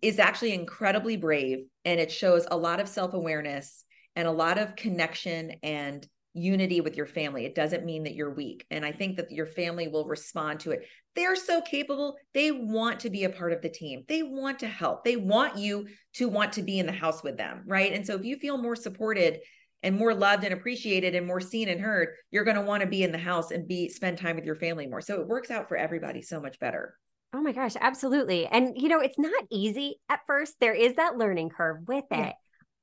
is 0.00 0.18
actually 0.18 0.54
incredibly 0.54 1.16
brave 1.16 1.66
and 1.84 2.00
it 2.00 2.10
shows 2.10 2.46
a 2.50 2.56
lot 2.56 2.80
of 2.80 2.88
self-awareness 2.88 3.84
and 4.16 4.26
a 4.26 4.32
lot 4.32 4.56
of 4.56 4.76
connection 4.76 5.52
and 5.62 6.08
unity 6.32 6.80
with 6.80 6.96
your 6.96 7.06
family. 7.06 7.44
It 7.44 7.54
doesn't 7.54 7.84
mean 7.84 8.04
that 8.04 8.14
you're 8.14 8.32
weak. 8.32 8.66
And 8.70 8.84
I 8.84 8.92
think 8.92 9.16
that 9.16 9.30
your 9.30 9.46
family 9.46 9.88
will 9.88 10.06
respond 10.06 10.60
to 10.60 10.72
it. 10.72 10.86
They're 11.14 11.36
so 11.36 11.60
capable. 11.60 12.16
They 12.32 12.50
want 12.50 13.00
to 13.00 13.10
be 13.10 13.24
a 13.24 13.30
part 13.30 13.52
of 13.52 13.62
the 13.62 13.68
team. 13.68 14.04
They 14.08 14.22
want 14.22 14.58
to 14.60 14.66
help. 14.66 15.04
They 15.04 15.16
want 15.16 15.56
you 15.56 15.86
to 16.14 16.28
want 16.28 16.52
to 16.54 16.62
be 16.62 16.78
in 16.78 16.86
the 16.86 16.92
house 16.92 17.22
with 17.22 17.36
them. 17.36 17.62
Right. 17.66 17.92
And 17.92 18.06
so 18.06 18.16
if 18.16 18.24
you 18.24 18.36
feel 18.36 18.58
more 18.58 18.76
supported 18.76 19.38
and 19.82 19.96
more 19.96 20.14
loved 20.14 20.44
and 20.44 20.54
appreciated 20.54 21.14
and 21.14 21.26
more 21.26 21.40
seen 21.40 21.68
and 21.68 21.80
heard, 21.80 22.08
you're 22.30 22.44
going 22.44 22.56
to 22.56 22.62
want 22.62 22.82
to 22.82 22.88
be 22.88 23.02
in 23.02 23.12
the 23.12 23.18
house 23.18 23.50
and 23.50 23.68
be 23.68 23.88
spend 23.88 24.18
time 24.18 24.34
with 24.34 24.44
your 24.44 24.56
family 24.56 24.86
more. 24.86 25.00
So 25.00 25.20
it 25.20 25.28
works 25.28 25.50
out 25.50 25.68
for 25.68 25.76
everybody 25.76 26.22
so 26.22 26.40
much 26.40 26.58
better. 26.58 26.96
Oh 27.34 27.42
my 27.42 27.52
gosh, 27.52 27.74
absolutely. 27.80 28.46
And 28.46 28.80
you 28.80 28.88
know, 28.88 29.00
it's 29.00 29.18
not 29.18 29.44
easy 29.50 29.96
at 30.08 30.20
first. 30.26 30.54
There 30.60 30.74
is 30.74 30.94
that 30.94 31.18
learning 31.18 31.50
curve 31.50 31.86
with 31.86 32.04
it. 32.10 32.16
Yeah. 32.16 32.32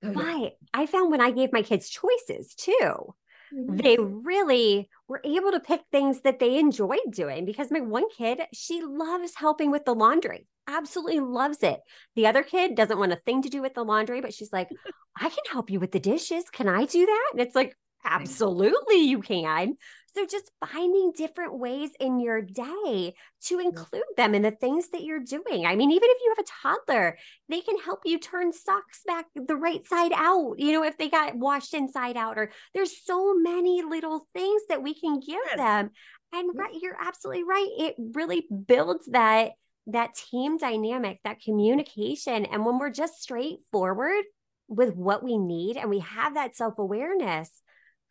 Oh, 0.03 0.11
yeah. 0.11 0.13
But 0.13 0.53
I 0.73 0.85
found 0.87 1.11
when 1.11 1.21
I 1.21 1.31
gave 1.31 1.53
my 1.53 1.61
kids 1.61 1.89
choices 1.89 2.53
too, 2.55 3.15
Mm-hmm. 3.53 3.77
they 3.77 3.97
really 3.97 4.89
were 5.09 5.21
able 5.25 5.51
to 5.51 5.59
pick 5.59 5.81
things 5.91 6.21
that 6.21 6.39
they 6.39 6.57
enjoyed 6.57 6.99
doing 7.09 7.43
because 7.43 7.69
my 7.69 7.81
one 7.81 8.05
kid, 8.17 8.39
she 8.53 8.81
loves 8.81 9.33
helping 9.35 9.71
with 9.71 9.83
the 9.83 9.93
laundry, 9.93 10.47
absolutely 10.67 11.19
loves 11.19 11.63
it. 11.63 11.79
The 12.15 12.27
other 12.27 12.43
kid 12.43 12.75
doesn't 12.75 12.97
want 12.97 13.11
a 13.11 13.17
thing 13.17 13.41
to 13.41 13.49
do 13.49 13.61
with 13.61 13.73
the 13.73 13.83
laundry, 13.83 14.21
but 14.21 14.33
she's 14.33 14.53
like, 14.53 14.69
I 15.17 15.27
can 15.27 15.43
help 15.51 15.69
you 15.69 15.79
with 15.79 15.91
the 15.91 15.99
dishes. 15.99 16.45
Can 16.49 16.69
I 16.69 16.85
do 16.85 17.05
that? 17.05 17.29
And 17.33 17.41
it's 17.41 17.55
like, 17.55 17.75
absolutely, 18.05 19.03
you 19.03 19.19
can. 19.19 19.75
So 20.13 20.25
just 20.25 20.51
finding 20.65 21.13
different 21.15 21.57
ways 21.57 21.91
in 21.99 22.19
your 22.19 22.41
day 22.41 23.13
to 23.45 23.59
include 23.59 24.03
them 24.17 24.35
in 24.35 24.41
the 24.41 24.51
things 24.51 24.89
that 24.89 25.03
you're 25.03 25.21
doing. 25.21 25.65
I 25.65 25.75
mean, 25.75 25.91
even 25.91 26.09
if 26.09 26.17
you 26.21 26.35
have 26.35 26.45
a 26.45 26.85
toddler, 26.87 27.17
they 27.47 27.61
can 27.61 27.77
help 27.79 28.01
you 28.03 28.19
turn 28.19 28.51
socks 28.51 29.01
back 29.07 29.25
the 29.35 29.55
right 29.55 29.85
side 29.87 30.11
out, 30.13 30.55
you 30.57 30.73
know, 30.73 30.83
if 30.83 30.97
they 30.97 31.07
got 31.07 31.35
washed 31.35 31.73
inside 31.73 32.17
out, 32.17 32.37
or 32.37 32.51
there's 32.73 33.03
so 33.05 33.33
many 33.35 33.83
little 33.83 34.27
things 34.33 34.61
that 34.67 34.83
we 34.83 34.93
can 34.93 35.21
give 35.21 35.39
yes. 35.45 35.57
them. 35.57 35.91
And 36.33 36.49
right, 36.55 36.75
you're 36.81 36.97
absolutely 36.99 37.43
right. 37.43 37.69
It 37.77 37.95
really 38.13 38.47
builds 38.67 39.07
that 39.11 39.51
that 39.87 40.13
team 40.13 40.57
dynamic, 40.57 41.19
that 41.23 41.41
communication. 41.41 42.45
And 42.45 42.65
when 42.65 42.79
we're 42.79 42.91
just 42.91 43.21
straightforward 43.21 44.23
with 44.67 44.95
what 44.95 45.23
we 45.23 45.37
need 45.37 45.77
and 45.77 45.89
we 45.89 45.99
have 45.99 46.35
that 46.35 46.55
self-awareness, 46.55 47.49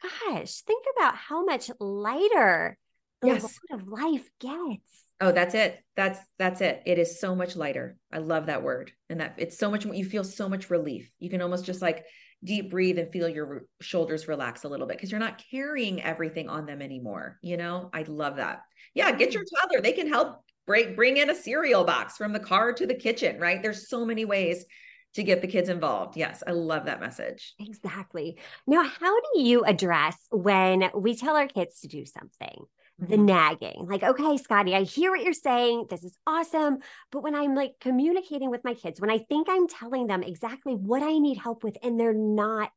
gosh, 0.03 0.63
think 0.63 0.85
about 0.97 1.17
how 1.17 1.45
much 1.45 1.71
lighter 1.79 2.79
the 3.21 3.29
yes. 3.29 3.43
load 3.71 3.81
of 3.81 3.89
life 3.89 4.29
gets. 4.41 5.05
Oh, 5.21 5.33
that's 5.33 5.55
it. 5.55 5.79
That's 5.97 6.19
that's 6.39 6.63
it. 6.63 6.83
It 6.87 6.99
is 6.99 7.21
so 7.21 7.35
much 7.35 7.55
lighter. 7.55 7.97
I 8.11 8.19
love 8.19 8.47
that 8.47 8.63
word. 8.63 8.91
And 9.11 9.21
that 9.21 9.35
it's 9.37 9.59
so 9.59 9.71
much 9.71 9.85
you 9.85 10.05
feel 10.05 10.25
so 10.25 10.49
much 10.49 10.71
relief. 10.71 11.11
You 11.19 11.29
can 11.29 11.43
almost 11.43 11.67
just 11.67 11.83
like 11.83 12.07
deep 12.43 12.71
breathe 12.71 12.99
and 12.99 13.13
feel 13.13 13.29
your 13.29 13.67
shoulders 13.83 14.27
relax 14.27 14.65
a 14.65 14.69
little 14.69 14.87
bit 14.87 14.97
because 14.97 15.11
you're 15.11 15.21
not 15.21 15.43
carrying 15.51 16.03
everything 16.03 16.49
on 16.49 16.65
them 16.65 16.81
anymore. 16.81 17.39
You 17.43 17.59
know, 17.59 17.91
I 17.93 18.03
love 18.03 18.37
that. 18.37 18.63
Yeah, 18.95 19.13
get 19.13 19.35
your 19.35 19.43
mm. 19.43 19.61
toddler. 19.61 19.83
They 19.83 19.93
can 19.93 20.09
help 20.09 20.41
break 20.67 20.97
bring 20.97 21.19
in 21.19 21.29
a 21.29 21.35
cereal 21.35 21.85
box 21.85 22.17
from 22.17 22.33
the 22.33 22.41
car 22.41 22.73
to 22.73 22.87
the 22.87 22.95
kitchen, 22.95 23.39
right? 23.39 23.63
There's 23.63 23.91
so 23.91 24.07
many 24.07 24.25
ways 24.25 24.65
to 25.14 25.23
get 25.23 25.40
the 25.40 25.49
kids 25.49 25.68
involved. 25.68 26.16
Yes, 26.16 26.42
I 26.46 26.53
love 26.53 26.87
that 26.87 27.01
message. 27.01 27.55
Exactly. 27.59 28.38
Now, 28.66 28.85
how 28.85 29.20
do 29.20 29.40
you 29.40 29.64
address 29.64 30.16
when 30.31 30.90
we 30.94 31.16
tell 31.16 31.37
our 31.37 31.49
kids 31.49 31.81
to 31.81 31.88
do 31.88 32.05
something? 32.05 32.64
The 32.99 33.16
mm-hmm. 33.16 33.25
nagging, 33.25 33.87
like, 33.88 34.03
okay, 34.03 34.37
Scottie, 34.37 34.75
I 34.75 34.83
hear 34.83 35.11
what 35.11 35.23
you're 35.23 35.33
saying. 35.33 35.87
This 35.88 36.05
is 36.05 36.18
awesome. 36.27 36.81
But 37.11 37.23
when 37.23 37.35
I'm 37.35 37.55
like 37.55 37.73
communicating 37.81 38.51
with 38.51 38.62
my 38.62 38.75
kids, 38.75 39.01
when 39.01 39.11
I 39.11 39.16
think 39.16 39.49
I'm 39.49 39.68
telling 39.68 40.07
them 40.07 40.23
exactly 40.23 40.75
what 40.75 41.03
I 41.03 41.16
need 41.16 41.38
help 41.38 41.64
with 41.64 41.79
and 41.83 41.99
they're 41.99 42.12
not 42.12 42.70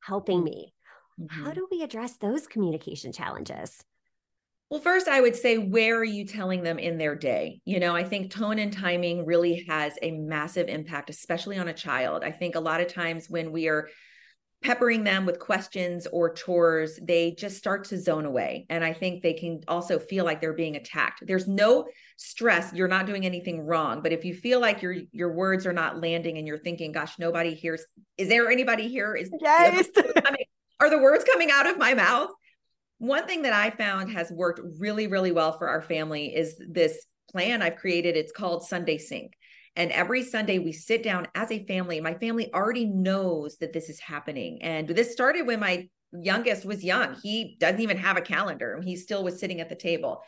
helping 0.00 0.40
mm-hmm. 0.40 0.44
me, 0.44 0.74
mm-hmm. 1.18 1.44
how 1.44 1.52
do 1.52 1.66
we 1.70 1.82
address 1.82 2.18
those 2.18 2.46
communication 2.46 3.10
challenges? 3.10 3.82
Well, 4.74 4.82
first, 4.82 5.06
I 5.06 5.20
would 5.20 5.36
say, 5.36 5.56
where 5.56 5.96
are 5.98 6.02
you 6.02 6.26
telling 6.26 6.64
them 6.64 6.80
in 6.80 6.98
their 6.98 7.14
day? 7.14 7.60
You 7.64 7.78
know, 7.78 7.94
I 7.94 8.02
think 8.02 8.32
tone 8.32 8.58
and 8.58 8.72
timing 8.72 9.24
really 9.24 9.64
has 9.68 9.96
a 10.02 10.10
massive 10.10 10.66
impact, 10.66 11.10
especially 11.10 11.58
on 11.58 11.68
a 11.68 11.72
child. 11.72 12.24
I 12.24 12.32
think 12.32 12.56
a 12.56 12.60
lot 12.60 12.80
of 12.80 12.92
times 12.92 13.30
when 13.30 13.52
we 13.52 13.68
are 13.68 13.88
peppering 14.64 15.04
them 15.04 15.26
with 15.26 15.38
questions 15.38 16.08
or 16.10 16.32
chores, 16.32 16.98
they 17.00 17.36
just 17.38 17.56
start 17.56 17.84
to 17.84 18.00
zone 18.00 18.24
away. 18.24 18.66
And 18.68 18.82
I 18.82 18.92
think 18.92 19.22
they 19.22 19.34
can 19.34 19.60
also 19.68 20.00
feel 20.00 20.24
like 20.24 20.40
they're 20.40 20.52
being 20.52 20.74
attacked. 20.74 21.22
There's 21.24 21.46
no 21.46 21.86
stress, 22.16 22.72
you're 22.72 22.88
not 22.88 23.06
doing 23.06 23.24
anything 23.24 23.60
wrong. 23.60 24.02
But 24.02 24.10
if 24.10 24.24
you 24.24 24.34
feel 24.34 24.60
like 24.60 24.82
your 24.82 24.96
your 25.12 25.34
words 25.34 25.66
are 25.66 25.72
not 25.72 26.00
landing 26.00 26.36
and 26.36 26.48
you're 26.48 26.58
thinking, 26.58 26.90
gosh, 26.90 27.16
nobody 27.20 27.54
hears, 27.54 27.84
is 28.18 28.26
there 28.26 28.50
anybody 28.50 28.88
here? 28.88 29.14
Is 29.14 29.30
yes. 29.40 29.86
are 30.80 30.90
the 30.90 30.98
words 30.98 31.22
coming 31.22 31.52
out 31.52 31.68
of 31.68 31.78
my 31.78 31.94
mouth? 31.94 32.30
One 32.98 33.26
thing 33.26 33.42
that 33.42 33.52
I 33.52 33.70
found 33.70 34.12
has 34.12 34.30
worked 34.30 34.60
really, 34.78 35.06
really 35.06 35.32
well 35.32 35.56
for 35.58 35.68
our 35.68 35.82
family 35.82 36.34
is 36.34 36.60
this 36.68 37.06
plan 37.30 37.62
I've 37.62 37.76
created. 37.76 38.16
It's 38.16 38.32
called 38.32 38.66
Sunday 38.66 38.98
Sync. 38.98 39.32
And 39.76 39.90
every 39.90 40.22
Sunday 40.22 40.58
we 40.60 40.72
sit 40.72 41.02
down 41.02 41.26
as 41.34 41.50
a 41.50 41.66
family. 41.66 42.00
My 42.00 42.14
family 42.14 42.52
already 42.54 42.84
knows 42.84 43.56
that 43.56 43.72
this 43.72 43.88
is 43.88 43.98
happening. 43.98 44.62
And 44.62 44.88
this 44.88 45.12
started 45.12 45.46
when 45.46 45.58
my 45.58 45.88
youngest 46.12 46.64
was 46.64 46.84
young. 46.84 47.16
He 47.20 47.56
doesn't 47.58 47.80
even 47.80 47.96
have 47.96 48.16
a 48.16 48.22
calendar. 48.22 48.80
He 48.84 48.94
still 48.94 49.24
was 49.24 49.40
sitting 49.40 49.60
at 49.60 49.68
the 49.68 49.74
table. 49.74 50.22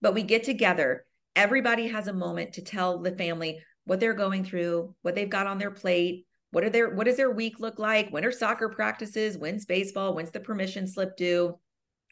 But 0.00 0.14
we 0.14 0.22
get 0.22 0.44
together. 0.44 1.04
Everybody 1.36 1.88
has 1.88 2.08
a 2.08 2.12
moment 2.14 2.54
to 2.54 2.62
tell 2.62 2.98
the 2.98 3.12
family 3.12 3.60
what 3.84 4.00
they're 4.00 4.14
going 4.14 4.44
through, 4.44 4.94
what 5.02 5.14
they've 5.14 5.28
got 5.28 5.46
on 5.46 5.58
their 5.58 5.70
plate, 5.70 6.24
what 6.50 6.64
are 6.64 6.70
their 6.70 6.94
what 6.94 7.04
does 7.04 7.16
their 7.16 7.30
week 7.30 7.60
look 7.60 7.78
like? 7.78 8.08
When 8.10 8.24
are 8.24 8.32
soccer 8.32 8.70
practices? 8.70 9.36
When's 9.36 9.66
baseball? 9.66 10.14
When's 10.14 10.30
the 10.30 10.40
permission 10.40 10.86
slip 10.86 11.16
due? 11.16 11.58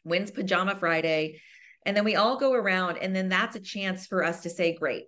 When's 0.07 0.31
pajama 0.31 0.75
Friday? 0.75 1.41
And 1.85 1.95
then 1.95 2.03
we 2.03 2.15
all 2.15 2.37
go 2.37 2.53
around 2.53 2.97
and 2.97 3.15
then 3.15 3.29
that's 3.29 3.55
a 3.55 3.61
chance 3.61 4.07
for 4.07 4.23
us 4.23 4.41
to 4.41 4.49
say, 4.49 4.75
great, 4.75 5.05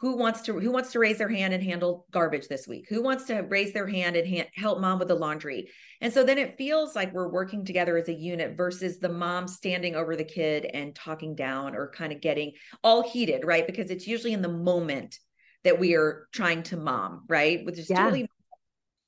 who 0.00 0.16
wants 0.16 0.42
to 0.42 0.58
who 0.58 0.72
wants 0.72 0.90
to 0.92 0.98
raise 0.98 1.18
their 1.18 1.28
hand 1.28 1.54
and 1.54 1.62
handle 1.62 2.06
garbage 2.10 2.48
this 2.48 2.66
week? 2.66 2.86
Who 2.88 3.02
wants 3.02 3.24
to 3.26 3.42
raise 3.42 3.72
their 3.72 3.86
hand 3.86 4.16
and 4.16 4.26
hand, 4.26 4.48
help 4.54 4.80
mom 4.80 4.98
with 4.98 5.06
the 5.06 5.14
laundry? 5.14 5.68
And 6.00 6.12
so 6.12 6.24
then 6.24 6.38
it 6.38 6.58
feels 6.58 6.96
like 6.96 7.12
we're 7.12 7.28
working 7.30 7.64
together 7.64 7.96
as 7.96 8.08
a 8.08 8.12
unit 8.12 8.56
versus 8.56 8.98
the 8.98 9.08
mom 9.08 9.46
standing 9.46 9.94
over 9.94 10.16
the 10.16 10.24
kid 10.24 10.64
and 10.64 10.92
talking 10.92 11.36
down 11.36 11.76
or 11.76 11.88
kind 11.90 12.12
of 12.12 12.20
getting 12.20 12.52
all 12.82 13.08
heated 13.08 13.44
right? 13.44 13.64
Because 13.64 13.90
it's 13.90 14.08
usually 14.08 14.32
in 14.32 14.42
the 14.42 14.48
moment 14.48 15.20
that 15.62 15.78
we 15.78 15.94
are 15.94 16.26
trying 16.32 16.64
to 16.64 16.76
mom 16.76 17.22
right? 17.28 17.64
Which 17.64 17.78
is 17.78 17.88
yeah. 17.88 18.02
totally 18.02 18.28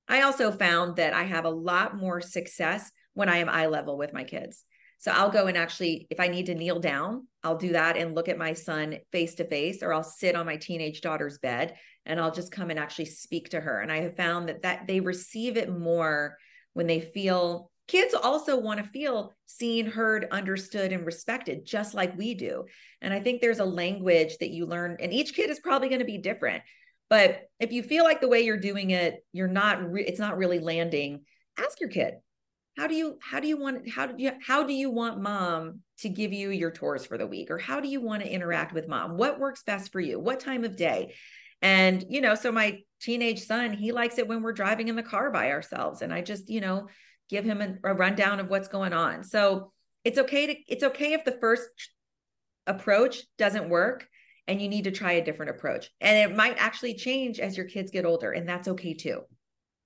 i 0.09 0.23
also 0.23 0.53
found 0.53 0.97
that 0.97 1.15
i 1.15 1.23
have 1.23 1.45
a 1.45 1.51
lot 1.51 1.97
more 1.97 2.21
success 2.21 2.91
when 3.15 3.29
i 3.29 3.39
am 3.39 3.49
eye 3.49 3.67
level 3.67 3.97
with 3.97 4.13
my 4.13 4.25
kids 4.25 4.65
so 5.05 5.11
I'll 5.11 5.29
go 5.29 5.49
and 5.49 5.59
actually, 5.59 6.07
if 6.09 6.19
I 6.19 6.29
need 6.29 6.47
to 6.47 6.55
kneel 6.55 6.81
down, 6.81 7.29
I'll 7.43 7.59
do 7.59 7.73
that 7.73 7.99
and 7.99 8.15
look 8.15 8.31
at 8.31 8.39
my 8.39 8.55
son 8.55 9.01
face 9.13 9.35
to 9.35 9.45
face, 9.45 9.83
or 9.83 9.93
I'll 9.93 10.03
sit 10.03 10.35
on 10.35 10.47
my 10.47 10.57
teenage 10.57 11.03
daughter's 11.03 11.37
bed 11.37 11.77
and 12.07 12.19
I'll 12.19 12.31
just 12.31 12.51
come 12.51 12.71
and 12.71 12.79
actually 12.79 13.05
speak 13.05 13.51
to 13.51 13.61
her. 13.61 13.83
And 13.83 13.93
I 13.93 14.01
have 14.01 14.17
found 14.17 14.49
that 14.49 14.63
that 14.63 14.87
they 14.87 15.01
receive 15.01 15.59
it 15.59 15.69
more 15.69 16.39
when 16.73 16.87
they 16.87 17.01
feel 17.01 17.71
kids 17.87 18.15
also 18.15 18.59
want 18.59 18.83
to 18.83 18.91
feel 18.93 19.35
seen, 19.45 19.85
heard, 19.85 20.27
understood, 20.31 20.91
and 20.91 21.05
respected, 21.05 21.67
just 21.67 21.93
like 21.93 22.17
we 22.17 22.33
do. 22.33 22.65
And 23.03 23.13
I 23.13 23.21
think 23.21 23.43
there's 23.43 23.59
a 23.59 23.67
language 23.67 24.39
that 24.41 24.53
you 24.53 24.65
learn, 24.65 24.97
and 25.01 25.13
each 25.13 25.35
kid 25.35 25.51
is 25.51 25.61
probably 25.61 25.91
going 25.91 25.99
to 25.99 26.07
be 26.07 26.17
different. 26.17 26.63
But 27.11 27.43
if 27.61 27.73
you 27.73 27.83
feel 27.83 28.05
like 28.05 28.23
the 28.23 28.29
way 28.29 28.41
you're 28.41 28.57
doing 28.57 28.89
it, 28.89 29.23
you're 29.35 29.49
not, 29.49 29.85
re- 29.93 30.07
it's 30.07 30.19
not 30.19 30.39
really 30.39 30.61
landing, 30.61 31.27
ask 31.59 31.79
your 31.79 31.91
kid, 31.91 32.15
how 32.77 32.87
do 32.87 32.95
you 32.95 33.19
how 33.23 33.41
do 33.41 33.49
you 33.49 33.57
want 33.57 33.89
how 33.89 34.07
do 34.07 34.15
you 34.19 34.33
how 34.45 34.65
do 34.65 34.73
you 34.73 34.91
want 34.91 35.23
mom 35.23 35.81
to 35.99 36.09
give 36.09 36.33
you 36.33 36.51
your 36.51 36.71
tours 36.71 37.07
for 37.07 37.17
the 37.19 37.27
week? 37.27 37.51
Or 37.51 37.59
how 37.59 37.81
do 37.81 37.89
you 37.89 38.01
want 38.01 38.23
to 38.23 38.33
interact 38.33 38.73
with 38.73 38.89
mom? 38.89 39.17
What 39.17 39.39
works 39.39 39.63
best 39.63 39.93
for 39.93 40.01
you? 40.01 40.19
What 40.19 40.41
time 40.41 40.65
of 40.65 40.77
day? 40.77 41.15
And 41.63 42.05
you 42.09 42.21
know 42.21 42.35
so 42.35 42.51
my 42.51 42.81
teenage 43.01 43.41
son 43.41 43.73
he 43.73 43.93
likes 43.93 44.19
it 44.19 44.29
when 44.29 44.43
we're 44.43 44.53
driving 44.53 44.89
in 44.89 44.97
the 44.97 45.03
car 45.03 45.31
by 45.31 45.51
ourselves 45.51 46.01
and 46.01 46.11
i 46.11 46.23
just 46.23 46.49
you 46.49 46.63
know 46.63 46.89
give 47.29 47.45
him 47.45 47.61
a, 47.61 47.91
a 47.91 47.95
rundown 47.95 48.41
of 48.41 48.49
what's 48.49 48.69
going 48.69 48.93
on. 48.93 49.25
So 49.25 49.73
it's 50.05 50.19
okay 50.19 50.47
to 50.47 50.55
it's 50.69 50.85
okay 50.85 51.13
if 51.15 51.25
the 51.25 51.39
first 51.41 51.69
approach 52.67 53.23
doesn't 53.39 53.69
work 53.69 54.07
and 54.47 54.61
you 54.61 54.69
need 54.69 54.85
to 54.85 54.91
try 54.91 55.13
a 55.13 55.25
different 55.25 55.51
approach. 55.51 55.91
And 56.01 56.31
it 56.31 56.37
might 56.37 56.57
actually 56.59 56.95
change 56.95 57.41
as 57.41 57.57
your 57.57 57.67
kids 57.67 57.91
get 57.91 58.05
older 58.05 58.33
and 58.33 58.49
that's 58.49 58.69
okay 58.69 58.95
too 58.95 59.23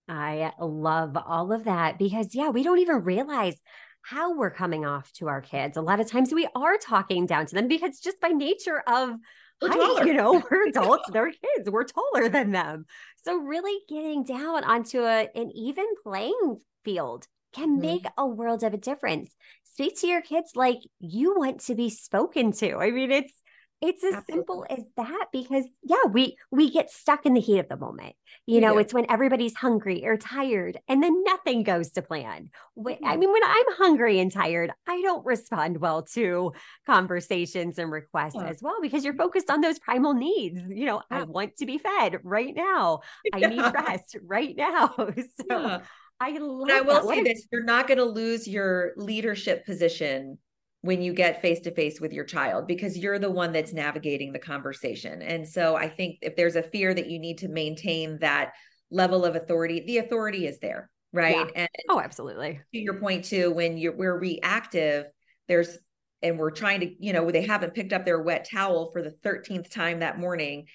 I 0.09 0.53
love 0.61 1.17
all 1.17 1.53
of 1.53 1.65
that 1.65 1.99
because, 1.99 2.35
yeah, 2.35 2.49
we 2.49 2.63
don't 2.63 2.79
even 2.79 3.03
realize 3.03 3.57
how 4.03 4.35
we're 4.35 4.51
coming 4.51 4.87
off 4.87 5.13
to 5.15 5.29
our 5.29 5.43
kids. 5.43 5.77
A 5.77 5.83
lot 5.83 6.01
of 6.01 6.11
times 6.11 6.33
we 6.33 6.49
are 6.55 6.79
talking 6.79 7.27
down 7.27 7.47
to 7.47 7.55
them 7.55 7.69
because 7.69 8.01
just 8.01 8.21
by 8.21 8.29
nature 8.29 8.83
of 8.87 9.17
height, 9.63 10.03
you 10.07 10.15
know, 10.15 10.43
we're 10.51 10.69
adults, 10.69 11.11
they're 11.13 11.31
kids, 11.31 11.71
we're 11.71 11.85
taller 11.85 12.29
than 12.29 12.53
them. 12.53 12.87
So 13.25 13.37
really 13.37 13.79
getting 13.89 14.25
down 14.25 14.65
onto 14.65 15.03
a, 15.03 15.29
an 15.35 15.51
even 15.55 15.87
playing 16.03 16.61
field 16.85 17.27
can 17.53 17.73
mm-hmm. 17.73 17.81
make 17.83 18.07
a 18.17 18.27
world 18.27 18.63
of 18.63 18.73
a 18.73 18.79
difference. 18.79 19.31
Speak 19.65 19.99
to 20.01 20.07
your 20.07 20.23
kids 20.23 20.53
like 20.55 20.79
you 21.01 21.35
want 21.37 21.61
to 21.67 21.75
be 21.75 21.91
spoken 21.91 22.53
to. 22.53 22.77
I 22.77 22.91
mean, 22.91 23.11
it's 23.11 23.33
it's 23.81 24.03
as 24.03 24.15
Absolutely. 24.15 24.35
simple 24.35 24.67
as 24.71 24.85
that 24.97 25.27
because 25.33 25.65
yeah 25.83 26.05
we 26.11 26.37
we 26.51 26.71
get 26.71 26.91
stuck 26.91 27.25
in 27.27 27.35
the 27.35 27.41
heat 27.41 27.59
of 27.59 27.69
the 27.69 27.77
moment 27.77 28.15
you 28.47 28.61
know 28.61 28.79
it's 28.79 28.93
when 28.93 29.07
everybody's 29.09 29.55
hungry 29.55 30.05
or 30.05 30.17
tired 30.17 30.79
and 30.89 31.03
then 31.03 31.23
nothing 31.23 31.63
goes 31.63 31.91
to 31.91 32.03
plan 32.03 32.51
mm-hmm. 32.79 33.05
i 33.05 33.17
mean 33.17 33.33
when 33.33 33.45
i'm 33.45 33.65
hungry 33.77 34.19
and 34.19 34.33
tired 34.33 34.73
i 34.89 35.01
don't 35.03 35.25
respond 35.25 35.79
well 35.81 36.03
to 36.03 36.53
conversations 36.87 37.79
and 37.79 37.91
requests 37.91 38.35
yeah. 38.35 38.49
as 38.49 38.59
well 38.61 38.77
because 38.83 39.05
you're 39.05 39.15
focused 39.15 39.51
on 39.51 39.61
those 39.61 39.79
primal 39.79 40.15
needs 40.15 40.61
you 40.69 40.87
know 40.87 41.01
yeah. 41.11 41.21
i 41.21 41.23
want 41.23 41.57
to 41.57 41.67
be 41.67 41.79
fed 41.79 42.19
right 42.25 42.55
now 42.57 43.01
i 43.33 43.41
need 43.41 43.61
rest 43.61 44.17
right 44.25 44.57
now 44.57 44.93
so 44.97 45.45
yeah. 45.51 45.81
I 46.21 46.37
love. 46.37 46.69
I 46.69 46.81
will 46.81 47.09
say 47.09 47.23
this: 47.23 47.47
you're 47.53 47.63
not 47.63 47.87
going 47.87 47.99
to 47.99 48.05
lose 48.05 48.49
your 48.49 48.91
leadership 48.97 49.65
position 49.65 50.39
when 50.83 51.03
you 51.03 51.13
get 51.13 51.43
face 51.43 51.61
to 51.61 51.73
face 51.73 52.01
with 52.01 52.13
your 52.13 52.25
child 52.25 52.67
because 52.67 52.97
you're 52.97 53.19
the 53.19 53.31
one 53.31 53.53
that's 53.53 53.73
navigating 53.73 54.33
the 54.33 54.39
conversation. 54.39 55.23
And 55.23 55.49
so 55.49 55.77
I 55.77 55.89
think 55.89 56.19
if 56.23 56.37
there's 56.37 56.57
a 56.57 56.63
fear 56.63 56.95
that 56.95 57.11
you 57.11 57.19
need 57.19 57.39
to 57.39 57.49
maintain 57.49 58.19
that 58.21 58.53
level 58.91 59.25
of 59.25 59.35
authority, 59.35 59.85
the 59.87 59.99
authority 59.99 60.47
is 60.47 60.61
there, 60.61 60.89
right? 61.13 61.49
Yeah. 61.55 61.63
And 61.63 61.69
oh, 61.89 62.01
absolutely. 62.01 62.61
To 62.73 62.79
your 62.79 63.01
point 63.01 63.25
too, 63.25 63.51
when 63.51 63.77
you're 63.77 63.97
we're 63.97 64.19
reactive, 64.19 65.07
there's 65.49 65.79
and 66.23 66.39
we're 66.39 66.51
trying 66.51 66.81
to, 66.81 67.05
you 67.05 67.13
know, 67.13 67.31
they 67.31 67.47
haven't 67.47 67.75
picked 67.75 67.93
up 67.93 68.05
their 68.05 68.21
wet 68.21 68.49
towel 68.51 68.91
for 68.93 69.03
the 69.03 69.15
13th 69.25 69.71
time 69.71 70.01
that 70.01 70.19
morning. 70.19 70.67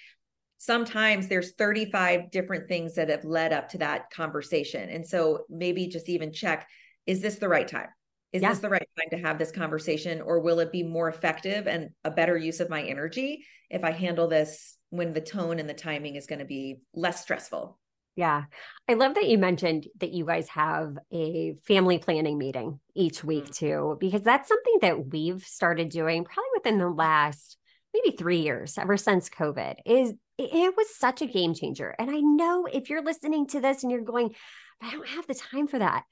Sometimes 0.58 1.28
there's 1.28 1.52
35 1.52 2.30
different 2.30 2.68
things 2.68 2.94
that 2.94 3.10
have 3.10 3.24
led 3.24 3.52
up 3.52 3.68
to 3.70 3.78
that 3.78 4.10
conversation. 4.10 4.88
And 4.88 5.06
so 5.06 5.44
maybe 5.50 5.86
just 5.86 6.08
even 6.08 6.32
check 6.32 6.66
is 7.06 7.20
this 7.20 7.36
the 7.36 7.50
right 7.50 7.68
time? 7.68 7.88
Is 8.34 8.42
yeah. 8.42 8.50
this 8.50 8.58
the 8.58 8.68
right 8.68 8.88
time 8.98 9.08
to 9.10 9.26
have 9.26 9.38
this 9.38 9.52
conversation 9.52 10.20
or 10.20 10.40
will 10.40 10.58
it 10.58 10.72
be 10.72 10.82
more 10.82 11.08
effective 11.08 11.66
and 11.68 11.90
a 12.04 12.10
better 12.10 12.36
use 12.36 12.60
of 12.60 12.68
my 12.68 12.82
energy 12.82 13.46
if 13.70 13.84
i 13.84 13.92
handle 13.92 14.28
this 14.28 14.76
when 14.90 15.14
the 15.14 15.20
tone 15.20 15.58
and 15.58 15.70
the 15.70 15.74
timing 15.74 16.16
is 16.16 16.26
going 16.26 16.40
to 16.40 16.44
be 16.44 16.80
less 16.92 17.22
stressful 17.22 17.78
yeah 18.16 18.42
i 18.88 18.94
love 18.94 19.14
that 19.14 19.28
you 19.28 19.38
mentioned 19.38 19.86
that 20.00 20.12
you 20.12 20.26
guys 20.26 20.48
have 20.48 20.98
a 21.12 21.54
family 21.64 21.98
planning 21.98 22.36
meeting 22.36 22.80
each 22.94 23.24
week 23.24 23.44
mm-hmm. 23.44 23.66
too 23.66 23.96
because 24.00 24.22
that's 24.22 24.48
something 24.48 24.78
that 24.82 25.06
we've 25.06 25.42
started 25.44 25.88
doing 25.88 26.24
probably 26.24 26.50
within 26.54 26.78
the 26.78 26.90
last 26.90 27.56
maybe 27.94 28.16
three 28.16 28.40
years 28.40 28.76
ever 28.76 28.96
since 28.96 29.30
covid 29.30 29.76
is 29.86 30.12
it 30.36 30.74
was 30.76 30.96
such 30.96 31.22
a 31.22 31.26
game 31.26 31.54
changer 31.54 31.94
and 32.00 32.10
i 32.10 32.18
know 32.18 32.66
if 32.66 32.90
you're 32.90 33.04
listening 33.04 33.46
to 33.46 33.60
this 33.60 33.84
and 33.84 33.92
you're 33.92 34.02
going 34.02 34.34
i 34.82 34.90
don't 34.90 35.06
have 35.06 35.26
the 35.28 35.34
time 35.34 35.68
for 35.68 35.78
that 35.78 36.02